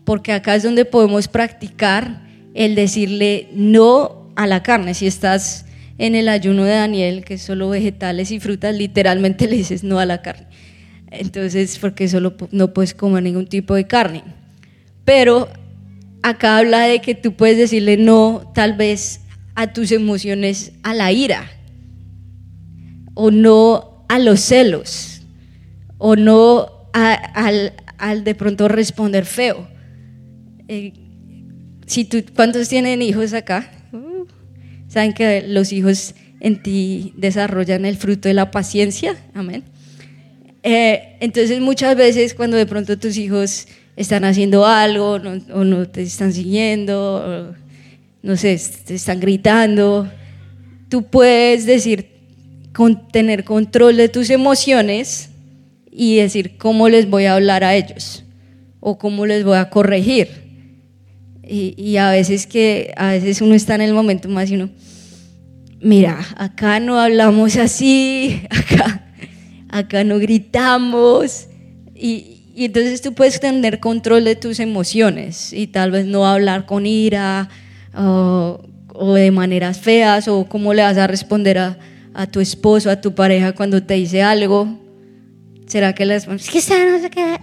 porque 0.05 0.33
acá 0.33 0.55
es 0.55 0.63
donde 0.63 0.85
podemos 0.85 1.27
practicar 1.27 2.21
el 2.53 2.75
decirle 2.75 3.49
no 3.53 4.31
a 4.35 4.47
la 4.47 4.63
carne. 4.63 4.93
Si 4.93 5.07
estás 5.07 5.65
en 5.97 6.15
el 6.15 6.29
ayuno 6.29 6.63
de 6.63 6.73
Daniel, 6.73 7.23
que 7.23 7.35
es 7.35 7.41
solo 7.41 7.69
vegetales 7.69 8.31
y 8.31 8.39
frutas, 8.39 8.75
literalmente 8.75 9.47
le 9.49 9.57
dices 9.57 9.83
no 9.83 9.99
a 9.99 10.05
la 10.05 10.21
carne. 10.21 10.47
Entonces, 11.11 11.77
porque 11.79 12.07
solo 12.07 12.35
no 12.51 12.73
puedes 12.73 12.93
comer 12.93 13.23
ningún 13.23 13.47
tipo 13.47 13.75
de 13.75 13.85
carne. 13.85 14.23
Pero 15.05 15.49
acá 16.21 16.57
habla 16.57 16.81
de 16.81 17.01
que 17.01 17.13
tú 17.13 17.33
puedes 17.33 17.57
decirle 17.57 17.97
no 17.97 18.51
tal 18.55 18.73
vez 18.73 19.21
a 19.55 19.73
tus 19.73 19.91
emociones, 19.91 20.73
a 20.81 20.93
la 20.93 21.11
ira, 21.11 21.45
o 23.13 23.29
no 23.29 24.05
a 24.09 24.17
los 24.19 24.39
celos 24.39 25.13
o 26.05 26.17
no 26.17 26.89
al, 26.91 28.23
de 28.25 28.35
pronto 28.35 28.67
responder 28.67 29.25
feo. 29.25 29.69
Eh, 30.73 30.93
si 31.85 32.05
tú, 32.05 32.23
¿Cuántos 32.35 32.67
tienen 32.67 33.01
hijos 33.03 33.33
acá? 33.33 33.69
Uh, 33.91 34.25
Saben 34.87 35.13
que 35.13 35.43
los 35.47 35.71
hijos 35.71 36.15
en 36.39 36.63
ti 36.63 37.13
desarrollan 37.15 37.85
el 37.85 37.95
fruto 37.95 38.27
de 38.27 38.33
la 38.33 38.49
paciencia. 38.49 39.15
Amén. 39.35 39.63
Eh, 40.63 41.17
entonces 41.19 41.59
muchas 41.59 41.95
veces 41.95 42.33
cuando 42.33 42.57
de 42.57 42.65
pronto 42.65 42.97
tus 42.97 43.17
hijos 43.17 43.67
están 43.95 44.23
haciendo 44.23 44.65
algo 44.65 45.19
o 45.53 45.63
no 45.63 45.87
te 45.87 46.01
están 46.01 46.33
siguiendo, 46.33 47.53
no 48.23 48.37
sé, 48.37 48.59
te 48.85 48.95
están 48.95 49.19
gritando, 49.19 50.09
tú 50.89 51.03
puedes 51.03 51.65
decir, 51.65 52.07
con, 52.73 53.09
tener 53.09 53.43
control 53.43 53.97
de 53.97 54.09
tus 54.09 54.29
emociones 54.31 55.29
y 55.91 56.15
decir 56.15 56.57
cómo 56.57 56.89
les 56.89 57.07
voy 57.09 57.25
a 57.25 57.35
hablar 57.35 57.63
a 57.63 57.75
ellos 57.75 58.23
o 58.79 58.97
cómo 58.97 59.25
les 59.25 59.43
voy 59.43 59.57
a 59.57 59.69
corregir. 59.69 60.42
Y, 61.45 61.73
y 61.77 61.97
a 61.97 62.09
veces 62.09 62.47
que 62.47 62.93
a 62.95 63.11
veces 63.11 63.41
uno 63.41 63.53
está 63.53 63.75
en 63.75 63.81
el 63.81 63.93
momento 63.93 64.29
más 64.29 64.49
y 64.49 64.55
uno, 64.55 64.69
mira, 65.81 66.25
acá 66.37 66.79
no 66.79 66.99
hablamos 66.99 67.57
así, 67.57 68.41
acá, 68.49 69.05
acá 69.69 70.03
no 70.03 70.19
gritamos. 70.19 71.47
Y, 71.95 72.43
y 72.55 72.65
entonces 72.65 73.01
tú 73.01 73.13
puedes 73.13 73.39
tener 73.39 73.79
control 73.79 74.23
de 74.23 74.35
tus 74.35 74.59
emociones 74.59 75.53
y 75.53 75.67
tal 75.67 75.91
vez 75.91 76.05
no 76.05 76.27
hablar 76.27 76.65
con 76.65 76.85
ira 76.85 77.49
o, 77.95 78.61
o 78.93 79.13
de 79.13 79.31
maneras 79.31 79.79
feas 79.79 80.27
o 80.27 80.45
cómo 80.45 80.73
le 80.73 80.83
vas 80.83 80.97
a 80.97 81.07
responder 81.07 81.57
a, 81.57 81.77
a 82.13 82.27
tu 82.27 82.39
esposo, 82.39 82.89
a 82.89 83.01
tu 83.01 83.15
pareja 83.15 83.53
cuando 83.53 83.83
te 83.83 83.95
dice 83.95 84.21
algo. 84.21 84.79
¿Será 85.65 85.93
que 85.93 86.05
les 86.05 86.25
que 86.25 86.31
no 86.31 86.39
sé 86.39 87.09
qué? 87.09 87.37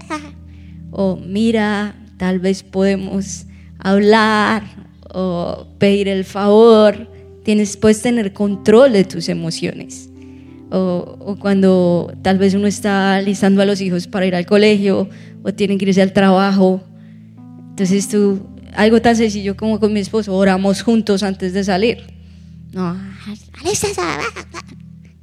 O 0.92 1.16
mira, 1.16 1.96
tal 2.16 2.38
vez 2.38 2.62
podemos 2.62 3.46
hablar 3.82 4.62
o 5.12 5.66
pedir 5.78 6.08
el 6.08 6.24
favor. 6.24 7.08
Tienes, 7.44 7.76
puedes 7.76 8.02
tener 8.02 8.32
control 8.32 8.92
de 8.92 9.04
tus 9.04 9.28
emociones. 9.28 10.08
O, 10.70 11.16
o, 11.18 11.36
cuando 11.36 12.12
tal 12.22 12.38
vez 12.38 12.54
uno 12.54 12.68
está 12.68 13.20
listando 13.22 13.60
a 13.60 13.64
los 13.64 13.80
hijos 13.80 14.06
para 14.06 14.26
ir 14.26 14.36
al 14.36 14.46
colegio 14.46 15.08
o 15.42 15.52
tienen 15.52 15.78
que 15.78 15.86
irse 15.86 16.02
al 16.02 16.12
trabajo. 16.12 16.82
Entonces 17.70 18.08
tú, 18.08 18.46
algo 18.74 19.00
tan 19.02 19.16
sencillo 19.16 19.56
como 19.56 19.80
con 19.80 19.92
mi 19.92 20.00
esposo, 20.00 20.34
oramos 20.36 20.82
juntos 20.82 21.22
antes 21.22 21.52
de 21.52 21.64
salir. 21.64 21.98
No, 22.72 22.96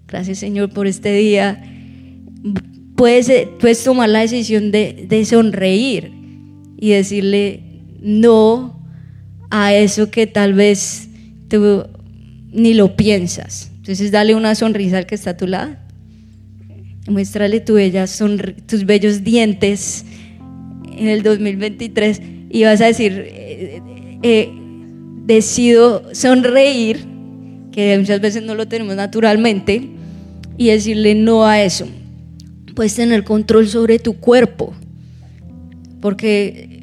gracias 0.08 0.40
Señor 0.40 0.70
por 0.70 0.86
este 0.86 1.14
día. 1.14 1.64
Puedes, 2.98 3.48
puedes 3.60 3.84
tomar 3.84 4.10
la 4.10 4.20
decisión 4.20 4.72
de, 4.72 5.06
de 5.08 5.24
sonreír 5.24 6.12
y 6.78 6.90
decirle 6.90 7.67
no 8.02 8.80
a 9.50 9.74
eso 9.74 10.12
que 10.12 10.28
tal 10.28 10.54
vez 10.54 11.10
tú 11.50 11.86
ni 12.52 12.74
lo 12.74 12.96
piensas. 12.96 13.72
Entonces 13.78 14.12
dale 14.12 14.36
una 14.36 14.56
sonrisa 14.56 14.98
al 14.98 15.06
que 15.06 15.16
está 15.16 15.32
a 15.32 15.38
tu 15.38 15.48
lado. 15.48 15.76
Muéstrale 17.08 17.62
tus 17.62 18.86
bellos 18.86 19.24
dientes 19.24 20.06
en 20.98 21.08
el 21.08 21.24
2023 21.24 22.22
y 22.50 22.64
vas 22.64 22.82
a 22.82 22.86
decir, 22.86 23.14
eh, 23.28 23.82
eh, 24.24 24.50
decido 25.26 26.04
sonreír, 26.14 27.06
que 27.72 27.98
muchas 27.98 28.20
veces 28.20 28.44
no 28.44 28.56
lo 28.56 28.68
tenemos 28.68 28.96
naturalmente, 28.96 29.90
y 30.58 30.68
decirle 30.68 31.16
no 31.16 31.46
a 31.46 31.62
eso. 31.62 31.88
Puedes 32.76 32.96
tener 32.96 33.24
control 33.24 33.68
sobre 33.68 34.00
tu 34.00 34.14
cuerpo, 34.14 34.74
porque 36.02 36.77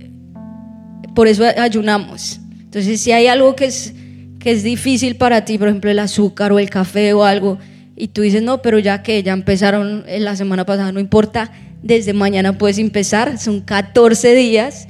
por 1.14 1.28
eso 1.28 1.44
ayunamos. 1.56 2.40
Entonces, 2.60 3.00
si 3.00 3.12
hay 3.12 3.26
algo 3.26 3.54
que 3.54 3.66
es, 3.66 3.94
que 4.40 4.50
es 4.50 4.62
difícil 4.62 5.16
para 5.16 5.44
ti, 5.44 5.58
por 5.58 5.68
ejemplo, 5.68 5.90
el 5.90 5.98
azúcar 5.98 6.52
o 6.52 6.58
el 6.58 6.70
café 6.70 7.12
o 7.12 7.24
algo, 7.24 7.58
y 7.96 8.08
tú 8.08 8.22
dices, 8.22 8.42
no, 8.42 8.62
pero 8.62 8.78
ya 8.78 9.02
que 9.02 9.22
ya 9.22 9.32
empezaron 9.32 10.04
la 10.06 10.34
semana 10.34 10.66
pasada, 10.66 10.90
no 10.90 11.00
importa, 11.00 11.52
desde 11.82 12.12
mañana 12.12 12.58
puedes 12.58 12.78
empezar, 12.78 13.38
son 13.38 13.60
14 13.60 14.34
días, 14.34 14.88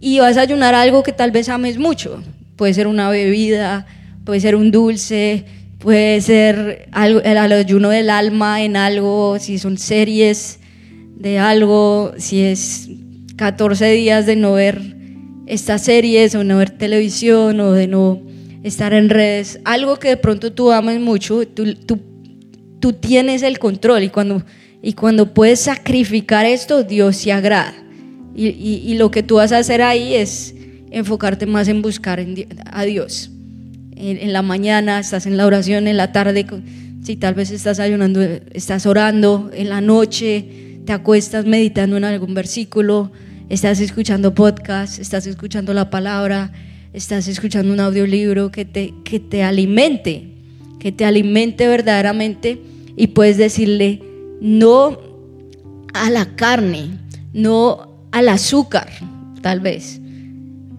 y 0.00 0.18
vas 0.18 0.36
a 0.36 0.42
ayunar 0.42 0.74
algo 0.74 1.02
que 1.02 1.12
tal 1.12 1.30
vez 1.30 1.48
ames 1.48 1.78
mucho. 1.78 2.22
Puede 2.56 2.74
ser 2.74 2.86
una 2.86 3.08
bebida, 3.08 3.86
puede 4.24 4.40
ser 4.40 4.56
un 4.56 4.70
dulce, 4.70 5.44
puede 5.78 6.20
ser 6.20 6.88
algo, 6.92 7.20
el 7.22 7.38
ayuno 7.38 7.88
del 7.88 8.10
alma 8.10 8.62
en 8.62 8.76
algo, 8.76 9.38
si 9.38 9.58
son 9.58 9.78
series 9.78 10.58
de 11.16 11.38
algo, 11.38 12.12
si 12.18 12.42
es 12.42 12.90
14 13.36 13.92
días 13.92 14.26
de 14.26 14.36
no 14.36 14.52
ver 14.52 15.01
estas 15.52 15.82
series 15.82 16.34
o 16.34 16.44
no 16.44 16.58
ver 16.58 16.70
televisión 16.70 17.60
o 17.60 17.72
de 17.72 17.86
no 17.86 18.20
estar 18.62 18.92
en 18.92 19.08
redes, 19.08 19.60
algo 19.64 19.98
que 19.98 20.08
de 20.08 20.16
pronto 20.16 20.52
tú 20.52 20.70
ames 20.72 21.00
mucho, 21.00 21.46
tú, 21.46 21.74
tú, 21.74 21.98
tú 22.80 22.92
tienes 22.92 23.42
el 23.42 23.58
control 23.58 24.04
y 24.04 24.08
cuando, 24.08 24.42
y 24.82 24.92
cuando 24.92 25.34
puedes 25.34 25.60
sacrificar 25.60 26.46
esto, 26.46 26.84
Dios 26.84 27.16
se 27.16 27.32
agrada. 27.32 27.74
Y, 28.34 28.46
y, 28.48 28.94
lo 28.94 29.10
que 29.10 29.22
tú 29.22 29.34
vas 29.34 29.52
a 29.52 29.58
hacer 29.58 29.82
ahí 29.82 30.14
es 30.14 30.54
enfocarte 30.90 31.44
más 31.44 31.68
en 31.68 31.82
buscar 31.82 32.24
a 32.70 32.84
Dios 32.84 33.30
en, 34.02 34.32
la 34.32 34.42
mañana, 34.42 34.98
estás 34.98 35.26
en 35.26 35.36
la 35.36 35.46
oración, 35.46 35.86
en 35.86 35.96
la 35.96 36.12
tarde, 36.12 36.46
si 37.02 37.16
tal 37.16 37.34
vez 37.34 37.50
estás 37.50 37.78
ayunando, 37.78 38.20
estás 38.52 38.86
orando, 38.86 39.50
en 39.54 39.68
la 39.68 39.80
noche, 39.80 40.80
te 40.84 40.92
acuestas 40.92 41.44
meditando 41.44 41.96
en 41.96 42.04
algún 42.04 42.34
versículo, 42.34 43.12
estás 43.52 43.80
escuchando 43.80 44.34
podcast, 44.34 44.98
estás 44.98 45.26
escuchando 45.26 45.74
la 45.74 45.90
palabra, 45.90 46.52
estás 46.92 47.28
escuchando 47.28 47.72
un 47.72 47.80
audiolibro 47.80 48.50
que 48.50 48.64
te, 48.64 48.94
que 49.04 49.20
te 49.20 49.42
alimente, 49.42 50.28
que 50.80 50.90
te 50.90 51.04
alimente 51.04 51.68
verdaderamente 51.68 52.60
y 52.96 53.08
puedes 53.08 53.36
decirle 53.36 54.02
no 54.40 54.98
a 55.92 56.10
la 56.10 56.34
carne, 56.34 56.98
no 57.32 58.08
al 58.10 58.30
azúcar, 58.30 58.88
tal 59.42 59.60
vez 59.60 60.00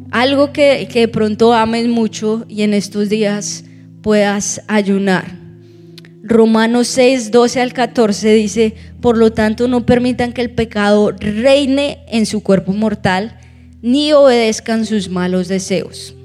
algo 0.09 0.53
que, 0.53 0.87
de 0.91 1.07
pronto 1.07 1.53
ames 1.53 1.87
mucho 1.87 2.45
y 2.47 2.61
en 2.61 2.73
estos 2.75 3.09
días 3.09 3.65
puedas 4.01 4.61
ayunar. 4.67 5.42
Romanos 6.25 6.87
6, 6.87 7.31
12 7.31 7.59
al 7.59 7.73
14 7.73 8.33
dice, 8.33 8.75
por 9.01 9.17
lo 9.17 9.33
tanto 9.33 9.67
no 9.67 9.85
permitan 9.85 10.31
que 10.31 10.41
el 10.41 10.51
pecado 10.51 11.11
reine 11.11 11.99
en 12.07 12.25
su 12.25 12.41
cuerpo 12.41 12.71
mortal, 12.71 13.37
ni 13.81 14.13
obedezcan 14.13 14.85
sus 14.85 15.09
malos 15.09 15.49
deseos. 15.49 16.15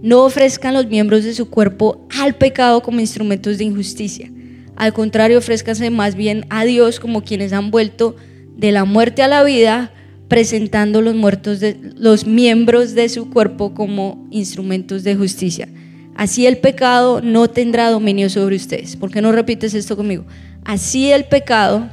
No 0.00 0.24
ofrezcan 0.24 0.74
los 0.74 0.86
miembros 0.86 1.24
de 1.24 1.34
su 1.34 1.50
cuerpo 1.50 2.06
al 2.20 2.36
pecado 2.36 2.82
como 2.82 3.00
instrumentos 3.00 3.58
de 3.58 3.64
injusticia. 3.64 4.30
Al 4.76 4.92
contrario, 4.92 5.38
ofrézcanse 5.38 5.90
más 5.90 6.14
bien 6.14 6.46
a 6.48 6.64
Dios 6.64 7.00
como 7.00 7.24
quienes 7.24 7.52
han 7.52 7.72
vuelto 7.72 8.14
de 8.56 8.70
la 8.70 8.84
muerte 8.84 9.22
a 9.22 9.28
la 9.28 9.42
vida 9.42 9.92
presentando 10.28 11.02
los 11.02 11.16
muertos 11.16 11.58
de 11.58 11.76
los 11.96 12.26
miembros 12.26 12.94
de 12.94 13.08
su 13.08 13.28
cuerpo 13.28 13.74
como 13.74 14.28
instrumentos 14.30 15.02
de 15.02 15.16
justicia. 15.16 15.68
Así 16.14 16.46
el 16.46 16.58
pecado 16.58 17.20
no 17.22 17.48
tendrá 17.48 17.90
dominio 17.90 18.28
sobre 18.28 18.56
ustedes. 18.56 18.96
¿Por 18.96 19.10
qué 19.10 19.22
no 19.22 19.32
repites 19.32 19.74
esto 19.74 19.96
conmigo? 19.96 20.24
Así 20.64 21.10
el 21.10 21.24
pecado 21.24 21.88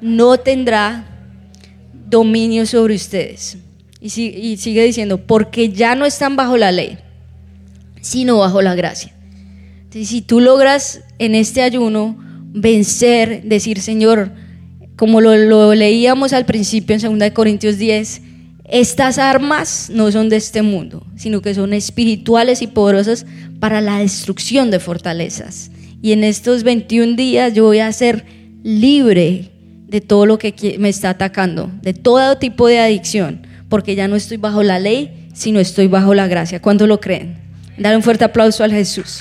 no 0.00 0.38
tendrá 0.38 1.06
dominio 2.08 2.66
sobre 2.66 2.94
ustedes. 2.94 3.58
Y, 4.00 4.56
sigue 4.58 4.84
diciendo, 4.84 5.18
porque 5.18 5.70
ya 5.70 5.94
no 5.94 6.04
están 6.04 6.36
bajo 6.36 6.58
la 6.58 6.72
ley, 6.72 6.98
sino 8.02 8.38
bajo 8.38 8.60
la 8.60 8.74
gracia. 8.74 9.14
Entonces, 9.84 10.08
si 10.08 10.20
tú 10.20 10.40
logras 10.40 11.00
en 11.18 11.34
este 11.34 11.62
ayuno 11.62 12.16
vencer, 12.52 13.44
decir, 13.44 13.80
Señor, 13.80 14.32
como 14.96 15.22
lo, 15.22 15.74
leíamos 15.74 16.34
al 16.34 16.44
principio 16.44 16.94
en 16.94 17.18
2 17.18 17.30
Corintios 17.30 17.78
10, 17.78 18.20
estas 18.64 19.18
armas 19.18 19.90
no 19.92 20.10
son 20.10 20.30
de 20.30 20.36
este 20.36 20.62
mundo, 20.62 21.06
sino 21.16 21.42
que 21.42 21.54
son 21.54 21.74
espirituales 21.74 22.62
y 22.62 22.66
poderosas 22.66 23.26
para 23.60 23.80
la 23.80 23.98
destrucción 23.98 24.70
de 24.70 24.80
fortalezas. 24.80 25.70
Y 26.00 26.12
en 26.12 26.24
estos 26.24 26.62
21 26.62 27.16
días 27.16 27.52
yo 27.52 27.64
voy 27.64 27.80
a 27.80 27.92
ser 27.92 28.24
libre 28.62 29.50
de 29.86 30.00
todo 30.00 30.26
lo 30.26 30.38
que 30.38 30.76
me 30.78 30.88
está 30.88 31.10
atacando, 31.10 31.70
de 31.82 31.92
todo 31.92 32.38
tipo 32.38 32.66
de 32.66 32.80
adicción, 32.80 33.46
porque 33.68 33.94
ya 33.94 34.08
no 34.08 34.16
estoy 34.16 34.38
bajo 34.38 34.62
la 34.62 34.78
ley, 34.78 35.28
sino 35.34 35.60
estoy 35.60 35.86
bajo 35.86 36.14
la 36.14 36.26
gracia. 36.26 36.60
¿Cuándo 36.60 36.86
lo 36.86 37.00
creen? 37.00 37.38
Dar 37.76 37.94
un 37.94 38.02
fuerte 38.02 38.24
aplauso 38.24 38.64
al 38.64 38.72
Jesús. 38.72 39.20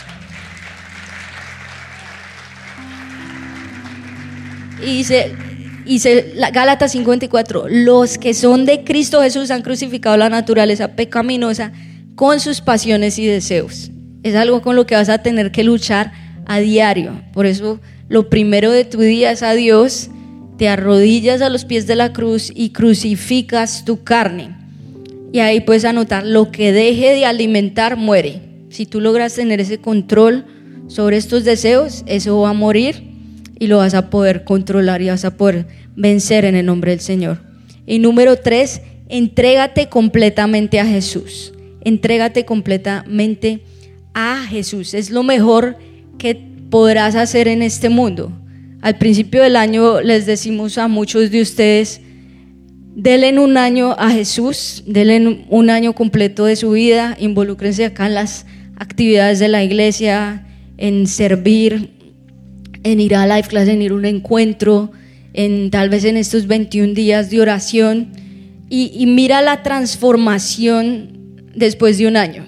Y 4.81 4.97
dice, 4.97 5.33
y 5.85 6.01
la, 6.35 6.51
Gálatas 6.51 6.91
54, 6.93 7.65
los 7.69 8.17
que 8.17 8.33
son 8.33 8.65
de 8.65 8.83
Cristo 8.83 9.21
Jesús 9.21 9.51
han 9.51 9.61
crucificado 9.61 10.17
la 10.17 10.29
naturaleza 10.29 10.95
pecaminosa 10.95 11.71
con 12.15 12.39
sus 12.39 12.61
pasiones 12.61 13.19
y 13.19 13.25
deseos. 13.25 13.91
Es 14.23 14.35
algo 14.35 14.61
con 14.61 14.75
lo 14.75 14.85
que 14.85 14.95
vas 14.95 15.09
a 15.09 15.17
tener 15.17 15.51
que 15.51 15.63
luchar 15.63 16.11
a 16.45 16.59
diario. 16.59 17.21
Por 17.33 17.45
eso 17.45 17.79
lo 18.07 18.29
primero 18.29 18.71
de 18.71 18.85
tu 18.85 19.01
día 19.01 19.31
es 19.31 19.43
a 19.43 19.53
Dios, 19.53 20.09
te 20.57 20.69
arrodillas 20.69 21.41
a 21.41 21.49
los 21.49 21.65
pies 21.65 21.87
de 21.87 21.95
la 21.95 22.13
cruz 22.13 22.51
y 22.53 22.69
crucificas 22.69 23.83
tu 23.85 24.03
carne. 24.03 24.55
Y 25.33 25.39
ahí 25.39 25.61
puedes 25.61 25.83
anotar, 25.83 26.25
lo 26.25 26.51
que 26.51 26.71
deje 26.71 27.13
de 27.13 27.25
alimentar 27.25 27.97
muere. 27.97 28.41
Si 28.69 28.85
tú 28.85 29.01
logras 29.01 29.33
tener 29.33 29.59
ese 29.59 29.79
control 29.79 30.45
sobre 30.87 31.17
estos 31.17 31.43
deseos, 31.43 32.03
eso 32.05 32.39
va 32.39 32.51
a 32.51 32.53
morir 32.53 33.12
y 33.63 33.67
lo 33.67 33.77
vas 33.77 33.93
a 33.93 34.09
poder 34.09 34.43
controlar 34.43 35.01
y 35.01 35.07
vas 35.07 35.23
a 35.23 35.37
poder 35.37 35.67
vencer 35.95 36.43
en 36.43 36.55
el 36.55 36.65
nombre 36.65 36.91
del 36.91 36.99
Señor. 36.99 37.39
Y 37.87 37.99
número 37.99 38.35
tres, 38.35 38.81
entrégate 39.07 39.87
completamente 39.87 40.81
a 40.81 40.85
Jesús. 40.85 41.53
Entrégate 41.79 42.43
completamente 42.43 43.61
a 44.13 44.45
Jesús. 44.49 44.93
Es 44.93 45.11
lo 45.11 45.23
mejor 45.23 45.77
que 46.17 46.35
podrás 46.69 47.15
hacer 47.15 47.47
en 47.47 47.61
este 47.61 47.87
mundo. 47.87 48.33
Al 48.81 48.97
principio 48.97 49.41
del 49.41 49.55
año 49.55 50.01
les 50.01 50.25
decimos 50.25 50.77
a 50.77 50.89
muchos 50.89 51.31
de 51.31 51.41
ustedes, 51.41 52.01
denle 52.97 53.39
un 53.39 53.55
año 53.55 53.95
a 53.97 54.09
Jesús, 54.09 54.83
denle 54.85 55.45
un 55.47 55.69
año 55.69 55.93
completo 55.93 56.43
de 56.43 56.57
su 56.57 56.71
vida, 56.71 57.15
involúcrense 57.17 57.85
acá 57.85 58.07
en 58.07 58.15
las 58.15 58.45
actividades 58.75 59.39
de 59.39 59.47
la 59.47 59.63
iglesia, 59.63 60.45
en 60.75 61.07
servir, 61.07 61.92
en 62.83 62.99
ir 62.99 63.15
a 63.15 63.25
life 63.25 63.49
class, 63.49 63.67
en 63.67 63.81
ir 63.81 63.91
a 63.91 63.95
un 63.95 64.05
encuentro, 64.05 64.91
en 65.33 65.71
tal 65.71 65.89
vez 65.89 66.05
en 66.05 66.17
estos 66.17 66.47
21 66.47 66.93
días 66.93 67.29
de 67.29 67.41
oración 67.41 68.11
y, 68.69 69.05
mira 69.05 69.43
la 69.43 69.61
transformación 69.61 71.43
después 71.55 71.99
de 71.99 72.07
un 72.07 72.17
año. 72.17 72.43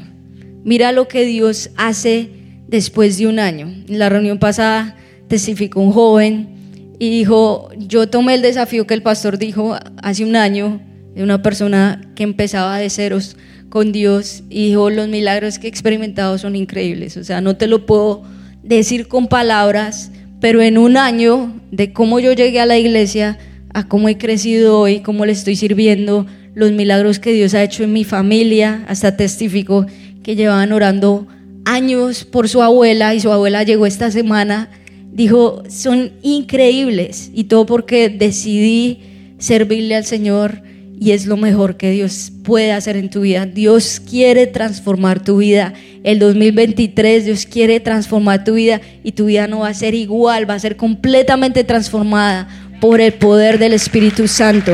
Mira 0.64 0.92
lo 0.92 1.08
que 1.08 1.24
Dios 1.24 1.70
hace 1.78 2.30
después 2.68 3.20
de 3.20 3.28
un 3.28 3.38
año. 3.38 3.68
En 3.88 4.00
la 4.00 4.10
reunión 4.10 4.40
pasada 4.40 4.96
testificó 5.28 5.82
un 5.82 5.92
joven 5.92 6.96
y 6.98 7.12
dijo, 7.12 7.70
yo 7.78 8.10
tomé 8.10 8.34
el 8.34 8.42
desafío 8.42 8.88
que 8.88 8.96
el 8.96 9.04
pastor 9.04 9.38
dijo 9.38 9.78
hace 10.02 10.26
un 10.26 10.36
año 10.36 10.82
de 11.14 11.22
una 11.22 11.44
persona 11.44 12.02
que 12.16 12.24
empezaba 12.24 12.80
de 12.80 12.90
ceros 12.90 13.38
con 13.70 13.92
Dios 13.92 14.44
y 14.50 14.70
dijo, 14.70 14.90
los 14.90 15.08
milagros 15.08 15.60
que 15.60 15.68
he 15.68 15.70
experimentado 15.70 16.40
son 16.40 16.56
increíbles. 16.56 17.18
O 17.18 17.24
sea, 17.24 17.40
no 17.42 17.56
te 17.56 17.68
lo 17.68 17.86
puedo 17.86 18.24
decir 18.64 19.08
con 19.08 19.28
palabras, 19.28 20.12
pero 20.46 20.62
en 20.62 20.78
un 20.78 20.96
año 20.96 21.60
de 21.72 21.92
cómo 21.92 22.20
yo 22.20 22.32
llegué 22.32 22.60
a 22.60 22.68
la 22.68 22.78
iglesia, 22.78 23.40
a 23.74 23.88
cómo 23.88 24.10
he 24.10 24.20
crecido 24.20 24.80
hoy, 24.80 25.00
cómo 25.00 25.26
le 25.26 25.32
estoy 25.32 25.56
sirviendo, 25.56 26.28
los 26.54 26.72
milagros 26.72 27.18
que 27.18 27.34
Dios 27.34 27.56
ha 27.56 27.64
hecho 27.64 27.84
en 27.84 27.94
mi 27.94 28.04
familia, 28.04 28.86
hasta 28.88 29.18
testifico 29.18 29.88
que 30.22 30.36
llevaban 30.36 30.72
orando 30.72 31.26
años 31.66 32.26
por 32.26 32.48
su 32.48 32.62
abuela 32.62 33.16
y 33.16 33.22
su 33.22 33.32
abuela 33.32 33.64
llegó 33.64 33.88
esta 33.88 34.12
semana, 34.12 34.70
dijo, 35.12 35.64
son 35.68 36.12
increíbles 36.22 37.32
y 37.34 37.46
todo 37.46 37.66
porque 37.66 38.10
decidí 38.10 39.00
servirle 39.40 39.96
al 39.96 40.06
Señor 40.06 40.62
y 41.00 41.12
es 41.12 41.26
lo 41.26 41.38
mejor 41.38 41.78
que 41.78 41.92
Dios 41.92 42.32
puede 42.44 42.72
hacer 42.72 42.96
en 42.96 43.10
tu 43.10 43.22
vida. 43.22 43.46
Dios 43.46 44.00
quiere 44.00 44.48
transformar 44.48 45.24
tu 45.24 45.38
vida. 45.38 45.74
El 46.04 46.20
2023 46.20 47.26
Dios 47.26 47.46
quiere 47.46 47.80
transformar 47.80 48.44
tu 48.44 48.54
vida 48.54 48.82
y 49.04 49.12
tu 49.12 49.26
vida 49.26 49.48
no 49.48 49.60
va 49.60 49.70
a 49.70 49.74
ser 49.74 49.94
igual, 49.94 50.50
va 50.50 50.54
a 50.54 50.60
ser 50.60 50.78
completamente 50.78 51.64
transformada 51.64 52.48
por 52.80 53.02
el 53.02 53.14
poder 53.14 53.60
del 53.60 53.74
Espíritu 53.74 54.28
Santo. 54.28 54.72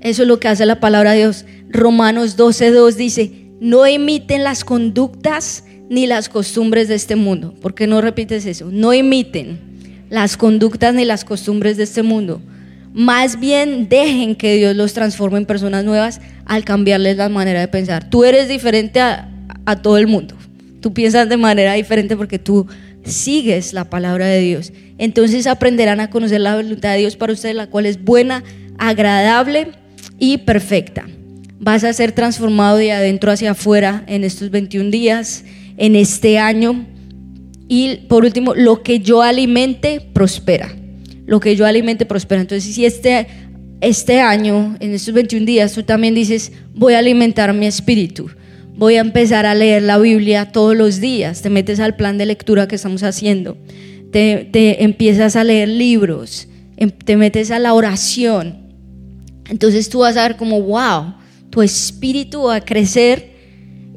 Eso 0.00 0.22
es 0.22 0.28
lo 0.28 0.40
que 0.40 0.48
hace 0.48 0.64
la 0.64 0.80
palabra 0.80 1.12
de 1.12 1.18
Dios. 1.18 1.44
Romanos 1.68 2.38
12.2 2.38 2.94
dice, 2.94 3.32
no 3.60 3.86
imiten 3.86 4.44
las 4.44 4.64
conductas 4.64 5.64
ni 5.90 6.06
las 6.06 6.28
costumbres 6.28 6.88
de 6.88 6.94
este 6.94 7.16
mundo. 7.16 7.54
¿Por 7.60 7.74
qué 7.74 7.86
no 7.86 8.00
repites 8.00 8.46
eso? 8.46 8.70
No 8.70 8.94
imiten 8.94 9.69
las 10.10 10.36
conductas 10.36 10.92
ni 10.92 11.04
las 11.04 11.24
costumbres 11.24 11.76
de 11.76 11.84
este 11.84 12.02
mundo. 12.02 12.42
Más 12.92 13.38
bien 13.38 13.88
dejen 13.88 14.34
que 14.34 14.56
Dios 14.56 14.74
los 14.74 14.92
transforme 14.92 15.38
en 15.38 15.46
personas 15.46 15.84
nuevas 15.84 16.20
al 16.44 16.64
cambiarles 16.64 17.16
la 17.16 17.28
manera 17.28 17.60
de 17.60 17.68
pensar. 17.68 18.10
Tú 18.10 18.24
eres 18.24 18.48
diferente 18.48 19.00
a, 19.00 19.28
todo 19.82 19.96
el 19.98 20.08
mundo. 20.08 20.34
Tú 20.80 20.92
piensas 20.92 21.28
de 21.28 21.36
manera 21.36 21.74
diferente 21.74 22.16
porque 22.16 22.40
tú 22.40 22.66
sigues 23.04 23.72
la 23.72 23.88
palabra 23.88 24.26
de 24.26 24.40
Dios. 24.40 24.72
Entonces 24.98 25.46
aprenderán 25.46 26.00
a 26.00 26.10
conocer 26.10 26.40
la 26.40 26.56
voluntad 26.56 26.92
de 26.92 26.98
Dios 26.98 27.16
para 27.16 27.32
ustedes, 27.32 27.54
la 27.54 27.68
cual 27.68 27.86
es 27.86 28.02
buena, 28.02 28.42
agradable 28.78 29.68
y 30.18 30.38
perfecta. 30.38 31.06
Vas 31.60 31.84
a 31.84 31.92
ser 31.92 32.10
transformado 32.10 32.78
de 32.78 32.90
adentro 32.90 33.30
hacia 33.30 33.52
afuera 33.52 34.02
en 34.08 34.24
estos 34.24 34.50
21 34.50 34.90
días, 34.90 35.44
en 35.76 35.94
este 35.94 36.40
año. 36.40 36.84
Y 37.72 37.98
por 38.08 38.24
último, 38.24 38.52
lo 38.56 38.82
que 38.82 38.98
yo 38.98 39.22
alimente 39.22 40.00
prospera. 40.12 40.74
Lo 41.24 41.38
que 41.38 41.54
yo 41.54 41.64
alimente 41.64 42.04
prospera. 42.04 42.40
Entonces, 42.40 42.74
si 42.74 42.84
este, 42.84 43.28
este 43.80 44.20
año, 44.20 44.76
en 44.80 44.92
estos 44.92 45.14
21 45.14 45.46
días, 45.46 45.72
tú 45.72 45.84
también 45.84 46.12
dices, 46.12 46.50
voy 46.74 46.94
a 46.94 46.98
alimentar 46.98 47.54
mi 47.54 47.66
espíritu. 47.66 48.28
Voy 48.74 48.96
a 48.96 49.00
empezar 49.00 49.46
a 49.46 49.54
leer 49.54 49.84
la 49.84 49.98
Biblia 49.98 50.50
todos 50.50 50.76
los 50.76 51.00
días. 51.00 51.42
Te 51.42 51.48
metes 51.48 51.78
al 51.78 51.94
plan 51.94 52.18
de 52.18 52.26
lectura 52.26 52.66
que 52.66 52.74
estamos 52.74 53.04
haciendo. 53.04 53.56
Te, 54.10 54.48
te 54.50 54.82
empiezas 54.82 55.36
a 55.36 55.44
leer 55.44 55.68
libros. 55.68 56.48
Em, 56.76 56.90
te 56.90 57.16
metes 57.16 57.52
a 57.52 57.60
la 57.60 57.72
oración. 57.72 58.58
Entonces 59.48 59.88
tú 59.88 60.00
vas 60.00 60.16
a 60.16 60.26
ver 60.26 60.36
como, 60.36 60.60
wow, 60.60 61.14
tu 61.50 61.62
espíritu 61.62 62.42
va 62.42 62.56
a 62.56 62.64
crecer 62.64 63.29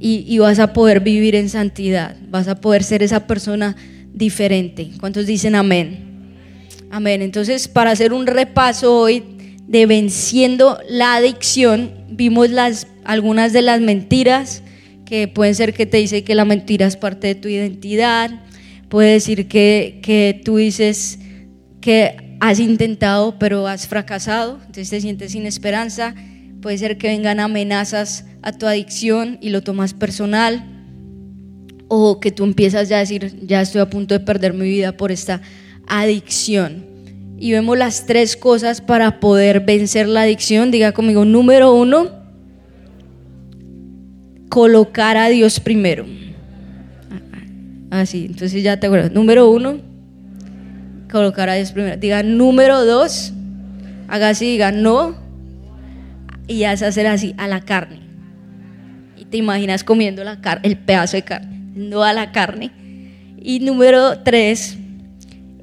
y, 0.06 0.38
vas 0.40 0.60
a 0.60 0.74
poder 0.74 1.00
vivir 1.00 1.34
en 1.34 1.48
santidad, 1.48 2.18
vas 2.28 2.50
a 2.50 2.56
poder 2.56 2.84
ser 2.84 3.02
esa 3.04 3.26
persona 3.26 3.78
diferente. 4.14 4.90
¿Cuántos 5.00 5.26
dicen 5.26 5.56
amén? 5.56 6.34
Amén. 6.92 7.22
Entonces, 7.22 7.70
para 7.70 7.92
hacer 7.92 8.12
un 8.12 8.28
repaso 8.28 9.00
hoy 9.00 9.24
de 9.66 9.86
venciendo 9.86 10.78
la 10.90 11.16
adicción, 11.16 11.92
vimos 12.10 12.50
las, 12.50 12.88
algunas 13.06 13.54
de 13.54 13.62
las 13.62 13.80
mentiras 13.80 14.62
que 15.06 15.30
pueden 15.30 15.56
ser 15.56 15.74
que 15.74 15.86
te 15.86 15.98
dice 15.98 16.26
que 16.26 16.36
la 16.36 16.44
mentira 16.44 16.86
es 16.86 16.98
parte 16.98 17.28
de 17.28 17.36
tu 17.36 17.48
identidad, 17.48 18.30
puede 18.90 19.14
decir 19.14 19.48
que, 19.48 20.02
que 20.04 20.42
tú 20.44 20.58
dices 20.58 21.18
que 21.80 22.36
has 22.42 22.60
intentado 22.60 23.40
pero 23.40 23.68
has 23.68 23.88
fracasado, 23.88 24.58
entonces 24.58 24.90
te 24.90 25.00
sientes 25.00 25.32
sin 25.32 25.46
esperanza, 25.46 26.14
puede 26.62 26.78
ser 26.78 26.98
que 26.98 27.08
vengan 27.08 27.40
amenazas 27.40 28.26
a 28.44 28.52
tu 28.52 28.68
adicción 28.68 29.38
y 29.42 29.50
lo 29.50 29.64
tomas 29.64 29.94
personal, 29.94 30.66
o 31.88 32.20
que 32.20 32.32
tú 32.32 32.44
empiezas 32.44 32.90
ya 32.90 32.98
a 32.98 33.00
decir, 33.00 33.40
ya 33.46 33.62
estoy 33.62 33.82
a 33.82 33.90
punto 33.90 34.14
de 34.14 34.20
perder 34.20 34.54
mi 34.54 34.68
vida 34.68 34.98
por 34.98 35.12
esta 35.12 35.42
adicción. 35.88 36.86
Y 37.38 37.52
vemos 37.52 37.78
las 37.78 38.06
tres 38.06 38.36
cosas 38.36 38.82
para 38.82 39.20
poder 39.20 39.62
vencer 39.62 40.08
la 40.08 40.22
adicción. 40.22 40.72
Diga 40.72 40.92
conmigo, 40.92 41.26
número 41.26 41.74
uno, 41.74 42.10
colocar 44.50 45.18
a 45.18 45.30
Dios 45.30 45.60
primero. 45.60 46.06
Así, 47.92 48.24
ah, 48.24 48.32
entonces 48.32 48.64
ya 48.64 48.80
te 48.80 48.88
acuerdas. 48.88 49.12
Número 49.12 49.50
uno, 49.50 49.78
colocar 51.12 51.50
a 51.50 51.56
Dios 51.56 51.72
primero. 51.72 51.98
Diga, 51.98 52.24
número 52.24 52.86
dos, 52.86 53.34
haga 54.08 54.30
así, 54.30 54.46
diga, 54.46 54.72
no. 54.72 55.16
Y 56.48 56.64
hace 56.64 56.86
hacer 56.86 57.08
así, 57.08 57.36
a 57.38 57.48
la 57.48 57.62
carne 57.62 58.03
te 59.34 59.38
imaginas 59.38 59.84
comiendo 59.84 60.24
la 60.24 60.38
el 60.62 60.78
pedazo 60.78 61.18
de 61.18 61.24
carne, 61.24 61.60
no 61.74 62.04
a 62.04 62.14
la 62.14 62.32
carne. 62.32 62.70
Y 63.42 63.62
número 63.62 64.20
tres, 64.20 64.78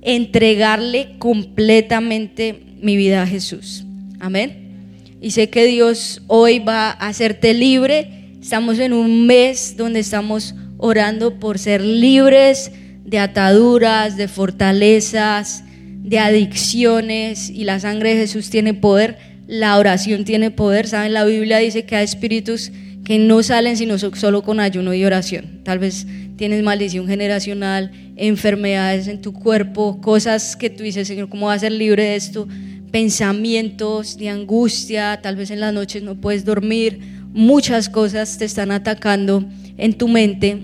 entregarle 0.03 1.15
completamente 1.21 2.65
mi 2.83 2.97
vida 2.97 3.23
a 3.23 3.29
Jesús. 3.29 3.85
Amén. 4.19 5.15
Y 5.21 5.31
sé 5.31 5.51
que 5.51 5.67
Dios 5.67 6.21
hoy 6.27 6.59
va 6.59 6.91
a 6.91 7.07
hacerte 7.07 7.55
libre. 7.55 8.33
Estamos 8.43 8.81
en 8.81 8.93
un 8.93 9.29
mes 9.29 9.77
donde 9.77 10.01
estamos 10.01 10.57
orando 10.77 11.39
por 11.39 11.61
ser 11.61 11.81
libres 11.81 12.73
de 13.05 13.21
ataduras, 13.21 14.17
de 14.17 14.27
fortalezas, 14.27 15.63
de 16.03 16.19
adicciones. 16.19 17.49
Y 17.49 17.63
la 17.63 17.79
sangre 17.79 18.17
de 18.17 18.23
Jesús 18.23 18.51
tiene 18.51 18.75
poder. 18.75 19.17
La 19.47 19.79
oración 19.79 20.25
tiene 20.25 20.51
poder. 20.51 20.89
¿Saben? 20.89 21.15
La 21.15 21.25
Biblia 21.25 21.59
dice 21.59 21.85
que 21.85 21.95
hay 21.95 22.05
espíritus 22.05 22.73
que 23.05 23.19
no 23.19 23.43
salen 23.43 23.77
sino 23.77 23.99
solo 23.99 24.43
con 24.43 24.61
ayuno 24.61 24.95
y 24.95 25.05
oración. 25.05 25.61
Tal 25.65 25.79
vez 25.79 26.07
tienes 26.37 26.63
maldición 26.63 27.07
generacional, 27.07 27.91
enfermedades 28.17 29.09
en 29.09 29.21
tu 29.21 29.33
cuerpo, 29.33 30.01
cosas 30.01 30.57
que 30.57 30.71
tú 30.71 30.83
dices, 30.83 31.09
Señor, 31.09 31.29
¿cómo 31.29 31.47
va 31.47 31.55
a 31.55 31.59
ser 31.59 31.73
libre 31.73 32.05
de 32.05 32.17
esto? 32.17 32.47
Pensamientos 32.91 34.17
de 34.17 34.29
angustia, 34.29 35.21
tal 35.23 35.37
vez 35.37 35.51
en 35.51 35.61
las 35.61 35.73
noches 35.73 36.03
no 36.03 36.21
puedes 36.21 36.45
dormir, 36.45 37.01
muchas 37.33 37.89
cosas 37.89 38.39
te 38.39 38.45
están 38.45 38.71
atacando 38.71 39.45
en 39.77 39.95
tu 39.95 40.09
mente, 40.09 40.59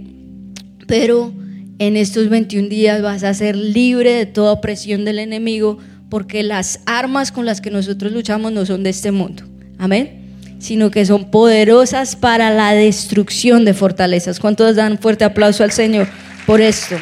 pero 0.87 1.33
en 1.79 1.96
estos 1.96 2.29
21 2.29 2.68
días 2.68 3.03
vas 3.03 3.22
a 3.22 3.35
ser 3.35 3.57
libre 3.57 4.12
de 4.12 4.27
toda 4.27 4.53
opresión 4.53 5.05
del 5.05 5.18
enemigo 5.18 5.79
porque 6.09 6.42
las 6.42 6.81
armas 6.87 7.33
con 7.33 7.46
las 7.46 7.61
que 7.61 7.70
nosotros 7.70 8.12
luchamos 8.12 8.53
no 8.53 8.64
son 8.66 8.83
de 8.83 8.90
este 8.90 9.11
mundo. 9.11 9.44
Amén 9.79 10.25
sino 10.58 10.90
que 10.90 11.04
son 11.04 11.30
poderosas 11.30 12.16
para 12.16 12.50
la 12.50 12.72
destrucción 12.72 13.64
de 13.64 13.74
fortalezas. 13.74 14.40
¿Cuántos 14.40 14.76
dan 14.76 14.92
un 14.92 14.98
fuerte 14.98 15.24
aplauso 15.24 15.64
al 15.64 15.72
Señor 15.72 16.08
por 16.46 16.60
esto? 16.60 16.96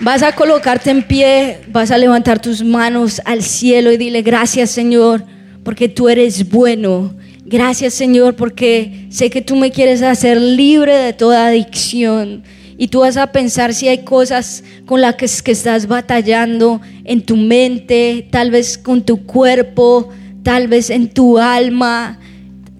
Vas 0.00 0.22
a 0.22 0.32
colocarte 0.32 0.90
en 0.90 1.02
pie, 1.02 1.60
vas 1.68 1.90
a 1.90 1.98
levantar 1.98 2.40
tus 2.40 2.62
manos 2.62 3.22
al 3.24 3.42
cielo 3.42 3.90
y 3.90 3.96
dile 3.96 4.20
gracias 4.20 4.70
Señor, 4.70 5.24
porque 5.64 5.88
tú 5.88 6.08
eres 6.08 6.48
bueno. 6.50 7.14
Gracias 7.44 7.94
Señor, 7.94 8.34
porque 8.34 9.06
sé 9.08 9.30
que 9.30 9.40
tú 9.40 9.56
me 9.56 9.70
quieres 9.70 10.02
hacer 10.02 10.40
libre 10.40 10.94
de 10.94 11.12
toda 11.12 11.46
adicción. 11.46 12.42
Y 12.78 12.88
tú 12.88 13.00
vas 13.00 13.16
a 13.16 13.32
pensar 13.32 13.72
si 13.72 13.88
hay 13.88 14.04
cosas 14.04 14.62
con 14.84 15.00
las 15.00 15.14
que, 15.16 15.24
estás 15.24 15.86
batallando 15.86 16.80
en 17.04 17.22
tu 17.22 17.36
mente, 17.36 18.28
tal 18.30 18.50
vez 18.50 18.76
con 18.76 19.02
tu 19.02 19.24
cuerpo, 19.24 20.10
tal 20.42 20.68
vez 20.68 20.90
en 20.90 21.08
tu 21.08 21.38
alma, 21.38 22.20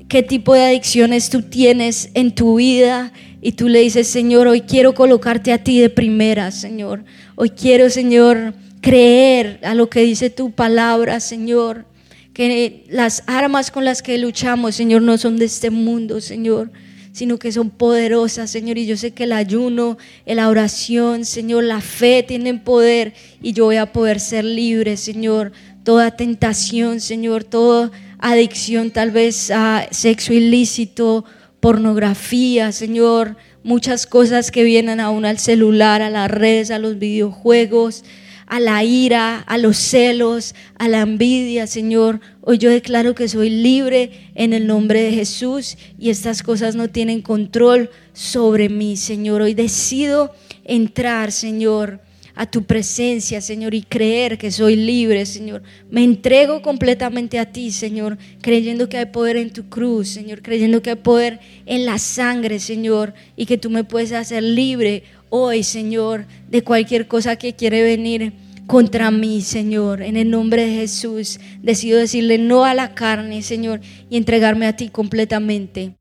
qué 0.09 0.23
tipo 0.23 0.55
de 0.55 0.65
adicciones 0.65 1.31
tú 1.31 1.43
tienes 1.43 2.11
en 2.15 2.35
tu 2.35 2.57
vida 2.57 3.13
y 3.41 3.53
tú 3.53 3.69
le 3.69 3.81
dices, 3.81 4.07
Señor, 4.07 4.49
hoy 4.49 4.63
quiero 4.63 4.95
colocarte 4.95 5.53
a 5.53 5.63
ti 5.63 5.81
de 5.81 5.89
primera, 5.89 6.51
Señor. 6.51 7.05
Hoy 7.35 7.51
quiero, 7.51 7.89
Señor, 7.91 8.55
creer 8.81 9.61
a 9.63 9.75
lo 9.75 9.89
que 9.89 10.01
dice 10.01 10.31
tu 10.31 10.51
palabra, 10.51 11.21
Señor. 11.21 11.87
Que 12.33 12.85
las 12.89 13.23
armas 13.27 13.71
con 13.71 13.85
las 13.85 14.03
que 14.03 14.19
luchamos, 14.19 14.75
Señor, 14.75 15.03
no 15.03 15.17
son 15.17 15.39
de 15.39 15.47
este 15.47 15.71
mundo, 15.71 16.21
Señor, 16.21 16.71
sino 17.17 17.39
que 17.39 17.51
son 17.51 17.71
poderosas, 17.71 18.51
Señor. 18.51 18.77
Y 18.77 18.85
yo 18.85 18.99
sé 18.99 19.13
que 19.13 19.25
el 19.25 19.33
ayuno, 19.33 19.97
la 20.27 20.51
oración, 20.51 21.25
Señor, 21.25 21.65
la 21.65 21.81
fe 21.81 22.23
tienen 22.23 22.63
poder 22.63 23.15
y 23.41 23.55
yo 23.55 23.65
voy 23.65 23.77
a 23.77 23.91
poder 23.91 24.21
ser 24.21 24.45
libre, 24.45 24.99
Señor. 24.99 25.53
Toda 25.83 26.15
tentación, 26.15 27.01
Señor, 27.01 27.43
toda 27.43 27.91
adicción 28.19 28.91
tal 28.91 29.13
vez 29.13 29.51
a 29.51 29.89
sexo 29.93 30.35
ilícito, 30.35 31.25
pornografía, 31.59 32.71
Señor, 32.71 33.39
muchas 33.63 34.07
cosas 34.07 34.51
que 34.51 34.63
vienen 34.63 35.01
aún 35.01 35.25
al 35.25 35.39
celular, 35.39 36.03
a 36.03 36.11
las 36.11 36.31
redes, 36.31 36.71
a 36.71 36.79
los 36.79 36.99
videojuegos, 36.99 38.05
a 38.47 38.61
la 38.61 38.85
ira, 38.85 39.41
a 39.41 39.59
los 39.59 39.77
celos, 39.77 40.55
a 40.79 40.89
la 40.89 41.01
envidia, 41.01 41.67
Señor. 41.67 42.21
Hoy 42.41 42.59
yo 42.59 42.71
declaro 42.71 43.15
que 43.15 43.29
soy 43.29 43.51
libre 43.51 44.31
en 44.35 44.53
el 44.53 44.67
nombre 44.67 45.03
de 45.03 45.13
Jesús 45.13 45.77
y 45.99 46.11
estas 46.11 46.43
cosas 46.43 46.77
no 46.77 46.89
tienen 46.89 47.23
control 47.23 47.91
sobre 48.13 48.69
mí, 48.69 48.97
Señor. 48.97 49.43
Hoy 49.43 49.55
decido 49.55 50.33
entrar, 50.65 51.33
Señor, 51.33 52.01
a 52.37 52.45
tu 52.45 52.65
presencia, 52.65 53.41
Señor, 53.41 53.75
y 53.75 53.83
creer 53.83 54.37
que 54.37 54.51
soy 54.51 54.77
libre, 54.77 55.25
Señor. 55.25 55.63
Me 55.91 56.05
entrego 56.05 56.61
completamente 56.61 57.39
a 57.39 57.51
ti, 57.51 57.71
Señor, 57.71 58.19
creyendo 58.43 58.91
que 58.91 58.99
hay 58.99 59.07
poder 59.07 59.39
en 59.39 59.51
tu 59.51 59.71
cruz, 59.71 60.09
Señor, 60.09 60.43
creyendo 60.43 60.83
que 60.83 60.91
hay 60.91 60.97
poder 60.97 61.41
en 61.65 61.87
la 61.87 61.99
sangre, 61.99 62.61
Señor, 62.61 63.15
y 63.37 63.47
que 63.47 63.57
tú 63.57 63.71
me 63.71 63.85
puedes 63.85 64.13
hacer 64.13 64.43
libre 64.43 65.03
hoy, 65.31 65.62
Señor, 65.62 66.27
de 66.49 66.62
cualquier 66.62 67.09
cosa 67.09 67.37
que 67.37 67.55
quiere 67.55 67.83
venir 67.83 68.33
contra 68.67 69.11
mí, 69.11 69.43
Señor. 69.43 70.03
En 70.03 70.17
el 70.17 70.31
nombre 70.31 70.67
de 70.67 70.75
Jesús, 70.75 71.41
decido 71.62 71.99
decirle 71.99 72.39
no 72.39 72.65
a 72.65 72.75
la 72.75 72.95
carne, 72.95 73.43
Señor, 73.43 73.81
y 74.11 74.17
entregarme 74.17 74.67
a 74.67 74.77
ti 74.77 74.89
completamente. 74.89 75.95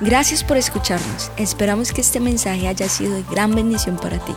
Gracias 0.00 0.42
por 0.42 0.56
escucharnos. 0.56 1.30
Esperamos 1.36 1.92
que 1.92 2.00
este 2.00 2.20
mensaje 2.20 2.68
haya 2.68 2.88
sido 2.88 3.14
de 3.14 3.24
gran 3.30 3.54
bendición 3.54 3.96
para 3.96 4.18
ti. 4.18 4.32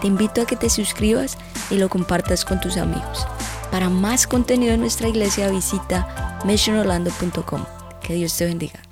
Te 0.00 0.06
invito 0.06 0.42
a 0.42 0.46
que 0.46 0.56
te 0.56 0.70
suscribas 0.70 1.38
y 1.70 1.76
lo 1.76 1.88
compartas 1.88 2.44
con 2.44 2.60
tus 2.60 2.76
amigos. 2.76 3.26
Para 3.70 3.90
más 3.90 4.26
contenido 4.26 4.74
en 4.74 4.80
nuestra 4.80 5.08
iglesia 5.08 5.50
visita 5.50 6.38
missionorlando.com. 6.44 7.64
Que 8.02 8.14
Dios 8.14 8.36
te 8.36 8.46
bendiga. 8.46 8.87